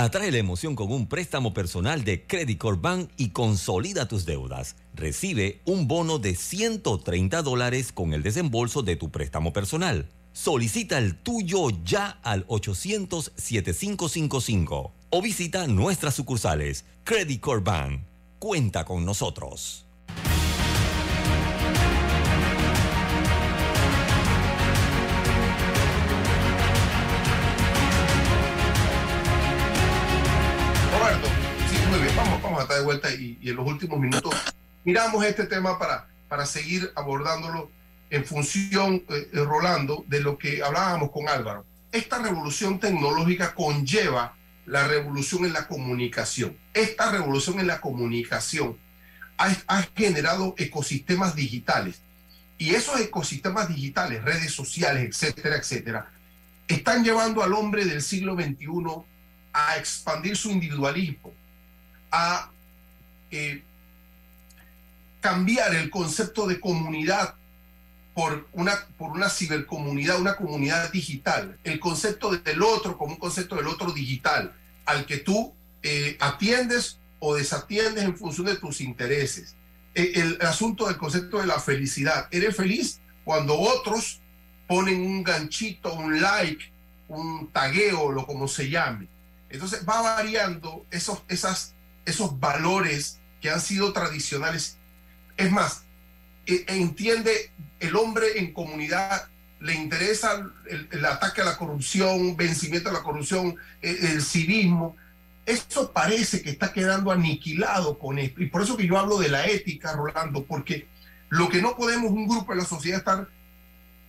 [0.00, 4.76] Atrae la emoción con un préstamo personal de Credit Bank y consolida tus deudas.
[4.94, 10.08] Recibe un bono de 130 dólares con el desembolso de tu préstamo personal.
[10.32, 16.86] Solicita el tuyo ya al 800-7555 o visita nuestras sucursales.
[17.04, 18.00] Credit Corp Bank.
[18.38, 19.84] Cuenta con nosotros.
[32.50, 34.34] Vamos, a estar de vuelta y, y en los últimos minutos
[34.84, 37.70] miramos este tema para, para seguir abordándolo
[38.10, 41.64] en función, eh, eh, Rolando, de lo que hablábamos con Álvaro.
[41.92, 44.34] Esta revolución tecnológica conlleva
[44.66, 46.56] la revolución en la comunicación.
[46.74, 48.76] Esta revolución en la comunicación
[49.38, 52.00] ha, ha generado ecosistemas digitales
[52.58, 56.10] y esos ecosistemas digitales, redes sociales, etcétera, etcétera,
[56.68, 58.66] están llevando al hombre del siglo XXI
[59.52, 61.32] a expandir su individualismo,
[62.10, 62.50] a
[63.30, 63.62] eh,
[65.20, 67.34] cambiar el concepto de comunidad
[68.14, 73.56] por una, por una cibercomunidad, una comunidad digital, el concepto del otro como un concepto
[73.56, 74.54] del otro digital,
[74.84, 79.54] al que tú eh, atiendes o desatiendes en función de tus intereses.
[79.94, 82.28] El, el asunto del concepto de la felicidad.
[82.30, 84.20] Eres feliz cuando otros
[84.66, 86.72] ponen un ganchito, un like,
[87.08, 89.08] un tagueo, lo como se llame.
[89.48, 91.74] Entonces va variando esos, esas,
[92.10, 94.76] esos valores que han sido tradicionales.
[95.36, 95.84] Es más,
[96.46, 99.28] e- entiende el hombre en comunidad,
[99.60, 104.96] le interesa el, el ataque a la corrupción, vencimiento a la corrupción, el, el civismo.
[105.46, 108.42] Eso parece que está quedando aniquilado con esto.
[108.42, 110.86] Y por eso que yo hablo de la ética, Rolando, porque
[111.28, 113.28] lo que no podemos un grupo de la sociedad estar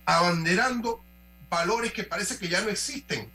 [0.04, 1.02] abanderando
[1.48, 3.30] valores que parece que ya no existen.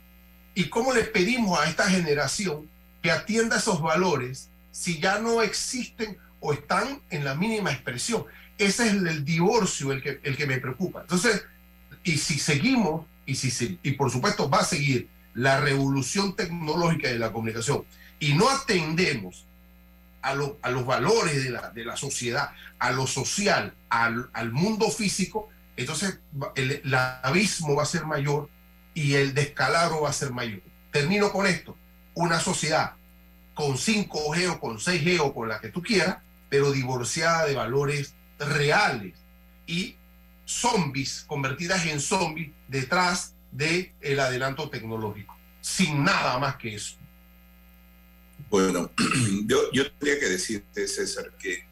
[0.54, 2.68] ¿Y cómo le pedimos a esta generación
[3.02, 4.48] que atienda esos valores
[4.78, 8.24] si ya no existen o están en la mínima expresión?
[8.56, 11.00] Ese es el, divorcio el que, el que me preocupa.
[11.00, 11.44] Entonces,
[12.04, 17.18] y si seguimos, y, si, y por supuesto va a seguir la revolución tecnológica de
[17.18, 17.84] la comunicación,
[18.20, 19.46] y no atendemos
[20.22, 24.52] a, lo- a los valores de la, de la sociedad, a lo social, al, al
[24.52, 26.20] mundo físico, entonces
[26.54, 28.48] el, el abismo va a ser mayor
[28.94, 30.62] y el descalabro va a ser mayor.
[30.92, 31.76] Termino con esto.
[32.14, 32.94] Una sociedad
[33.58, 38.14] con 5G o con 6G o con la que tú quieras, pero divorciada de valores
[38.38, 39.18] reales
[39.66, 39.96] y
[40.44, 46.98] zombies, convertidas en zombies detrás del el adelanto tecnológico, sin nada más que eso.
[48.48, 48.92] Bueno,
[49.46, 51.66] yo, yo tendría que decirte, César, que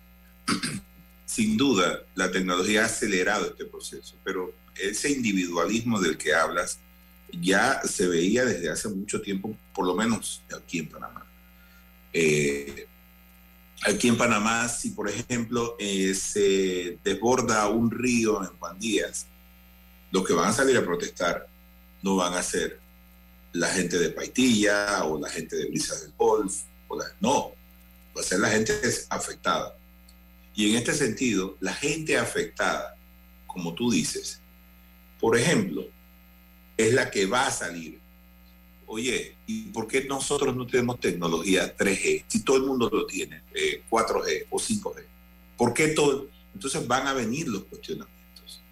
[1.24, 6.80] sin duda la tecnología ha acelerado este proceso, pero ese individualismo del que hablas
[7.30, 11.25] ya se veía desde hace mucho tiempo, por lo menos aquí en Panamá.
[12.18, 12.86] Eh,
[13.82, 19.26] aquí en Panamá, si por ejemplo eh, se desborda un río en Juan Díaz,
[20.10, 21.46] los que van a salir a protestar
[22.02, 22.80] no van a ser
[23.52, 26.62] la gente de Paitilla o la gente de Brisas del Golf,
[27.20, 27.52] no,
[28.16, 28.72] va a ser la gente
[29.10, 29.76] afectada.
[30.54, 32.96] Y en este sentido, la gente afectada,
[33.46, 34.40] como tú dices,
[35.20, 35.84] por ejemplo,
[36.78, 38.00] es la que va a salir.
[38.86, 42.24] Oye, ¿y por qué nosotros no tenemos tecnología 3G?
[42.28, 45.04] Si todo el mundo lo tiene, eh, 4G o 5G.
[45.56, 46.28] ¿Por qué todo?
[46.54, 48.62] Entonces van a venir los cuestionamientos.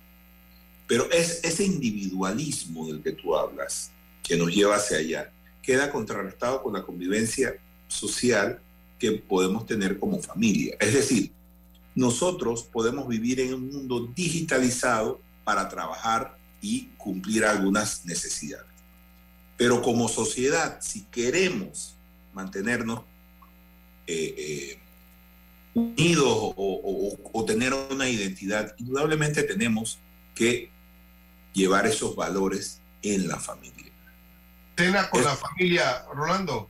[0.86, 3.90] Pero es ese individualismo del que tú hablas,
[4.22, 7.56] que nos lleva hacia allá, queda contrarrestado con la convivencia
[7.88, 8.60] social
[8.98, 10.76] que podemos tener como familia.
[10.78, 11.32] Es decir,
[11.94, 18.73] nosotros podemos vivir en un mundo digitalizado para trabajar y cumplir algunas necesidades.
[19.56, 21.96] Pero como sociedad, si queremos
[22.32, 23.02] mantenernos
[24.06, 24.78] eh, eh,
[25.74, 29.98] unidos o, o- o tener una identidad, indudablemente tenemos
[30.34, 30.70] que
[31.52, 33.92] llevar esos valores en la familia.
[34.76, 36.68] Cena con la familia, Rolando.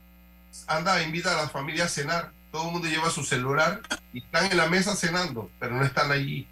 [0.67, 2.31] Anda, invita a la familia a cenar.
[2.51, 3.81] Todo el mundo lleva su celular
[4.13, 6.47] y están en la mesa cenando, pero no están allí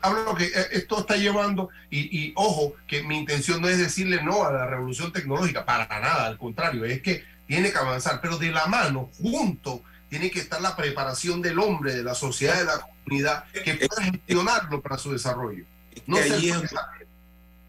[0.00, 4.22] hablo que eh, esto está llevando, y, y, ojo, que mi intención no es decirle
[4.22, 8.38] no a la revolución tecnológica, para nada, al contrario, es que tiene que avanzar, pero
[8.38, 12.64] de la mano, junto, tiene que estar la preparación del hombre, de la sociedad, de
[12.64, 15.64] la comunidad, que pueda gestionarlo para su desarrollo.
[16.06, 16.68] Que ahí es, donde,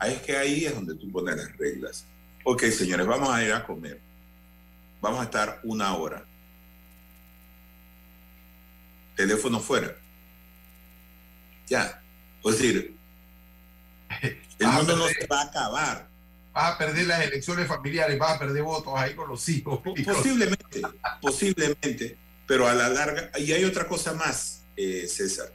[0.08, 2.06] es que ahí es donde tú pones las reglas.
[2.44, 4.00] Ok, señores, vamos a ir a comer.
[5.02, 6.26] Vamos a estar una hora.
[9.16, 9.96] Teléfono fuera.
[11.74, 12.04] Ya.
[12.46, 12.96] Es decir,
[14.60, 16.08] el mundo no se va a acabar.
[16.54, 19.80] Vas a perder las elecciones familiares, vas a perder votos ahí con los hijos.
[20.06, 20.82] Posiblemente,
[21.20, 22.16] posiblemente.
[22.46, 25.52] Pero a la larga, y hay otra cosa más, eh, César,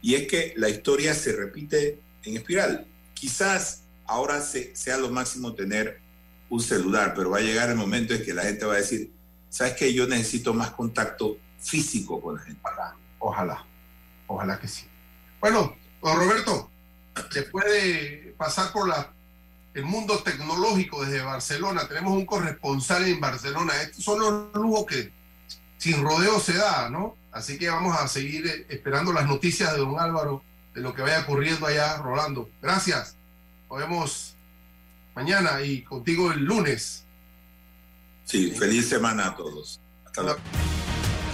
[0.00, 2.86] y es que la historia se repite en espiral.
[3.12, 5.98] Quizás ahora se, sea lo máximo tener
[6.48, 9.10] un celular, pero va a llegar el momento en que la gente va a decir,
[9.48, 9.92] ¿sabes qué?
[9.92, 12.60] Yo necesito más contacto físico con la gente.
[12.62, 13.66] Ojalá, ojalá,
[14.28, 14.86] ojalá que sí.
[15.46, 16.68] Bueno, don Roberto,
[17.32, 19.12] después de pasar por la,
[19.74, 23.80] el mundo tecnológico desde Barcelona, tenemos un corresponsal en Barcelona.
[23.80, 25.12] Estos son los lujos que
[25.78, 27.14] sin rodeo se da, ¿no?
[27.30, 30.42] Así que vamos a seguir eh, esperando las noticias de don Álvaro
[30.74, 32.50] de lo que vaya ocurriendo allá, Rolando.
[32.60, 33.14] Gracias.
[33.70, 34.34] Nos vemos
[35.14, 37.04] mañana y contigo el lunes.
[38.24, 39.80] Sí, feliz semana a todos.
[40.04, 40.40] Hasta luego.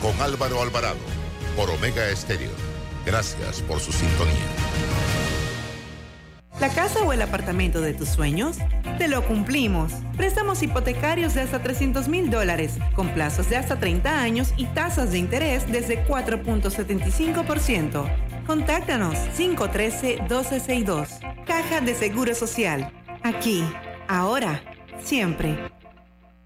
[0.00, 0.98] con Álvaro Alvarado
[1.56, 2.50] por Omega Estéreo.
[3.04, 4.34] Gracias por su sintonía.
[6.60, 8.56] ¿La casa o el apartamento de tus sueños?
[8.98, 9.92] Te lo cumplimos.
[10.16, 15.12] Préstamos hipotecarios de hasta 300 mil dólares, con plazos de hasta 30 años y tasas
[15.12, 18.44] de interés desde 4.75%.
[18.44, 21.44] Contáctanos 513-1262.
[21.46, 22.92] Caja de Seguro Social.
[23.22, 23.64] Aquí,
[24.08, 24.60] ahora,
[25.00, 25.56] siempre.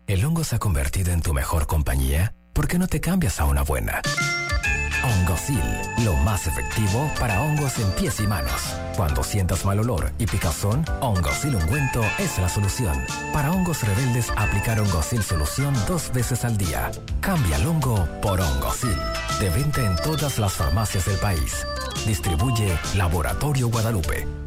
[0.06, 2.34] ¿El hongo se ha convertido en tu mejor compañía?
[2.52, 4.02] ¿Por qué no te cambias a una buena?
[5.02, 5.62] Hongosil,
[6.04, 8.76] lo más efectivo para hongos en pies y manos.
[8.94, 13.02] Cuando sientas mal olor y picazón, Hongosil ungüento es la solución.
[13.32, 16.90] Para hongos rebeldes, aplicar Hongosil solución dos veces al día.
[17.20, 18.96] Cambia el hongo por Hongosil.
[19.40, 21.66] De venta en todas las farmacias del país.
[22.06, 24.41] Distribuye Laboratorio Guadalupe.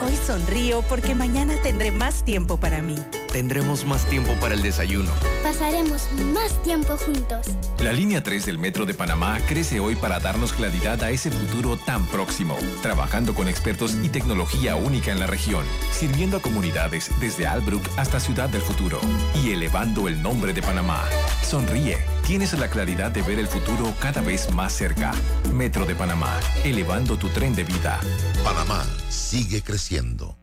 [0.00, 2.94] Hoy sonrío porque mañana tendré más tiempo para mí.
[3.32, 5.10] Tendremos más tiempo para el desayuno.
[5.42, 7.46] Pasaremos más tiempo juntos.
[7.80, 11.76] La línea 3 del Metro de Panamá crece hoy para darnos claridad a ese futuro
[11.76, 17.46] tan próximo, trabajando con expertos y tecnología única en la región, sirviendo a comunidades desde
[17.46, 19.00] Albrook hasta Ciudad del Futuro
[19.42, 21.02] y elevando el nombre de Panamá.
[21.42, 21.98] Sonríe,
[22.28, 25.12] tienes la claridad de ver el futuro cada vez más cerca.
[25.54, 27.98] Metro de Panamá, elevando tu tren de vida.
[28.44, 30.36] Panamá sigue creciendo.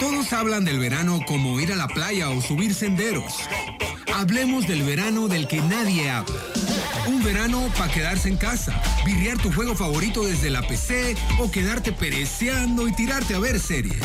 [0.00, 3.34] Todos hablan del verano como ir a la playa o subir senderos.
[4.16, 6.40] Hablemos del verano del que nadie habla.
[7.06, 11.92] Un verano para quedarse en casa, birrear tu juego favorito desde la PC o quedarte
[11.92, 14.02] pereceando y tirarte a ver series.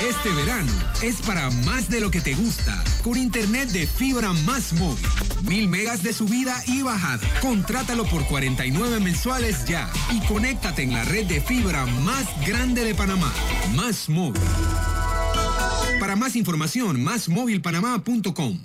[0.00, 0.72] Este verano
[1.02, 5.06] es para más de lo que te gusta, con internet de fibra más móvil.
[5.42, 7.26] Mil megas de subida y bajada.
[7.40, 12.94] Contrátalo por 49 mensuales ya y conéctate en la red de fibra más grande de
[12.94, 13.32] Panamá.
[13.74, 14.42] Más móvil.
[15.98, 18.58] Para más información, másmóvilpanamá.com.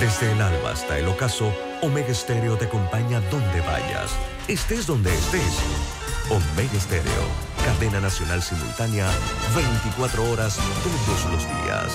[0.00, 1.52] Desde el alba hasta el ocaso,
[1.82, 4.10] Omega Stereo te acompaña donde vayas,
[4.48, 5.58] estés donde estés.
[6.30, 9.08] Omega Stereo, cadena nacional simultánea,
[9.54, 11.92] 24 horas todos los días.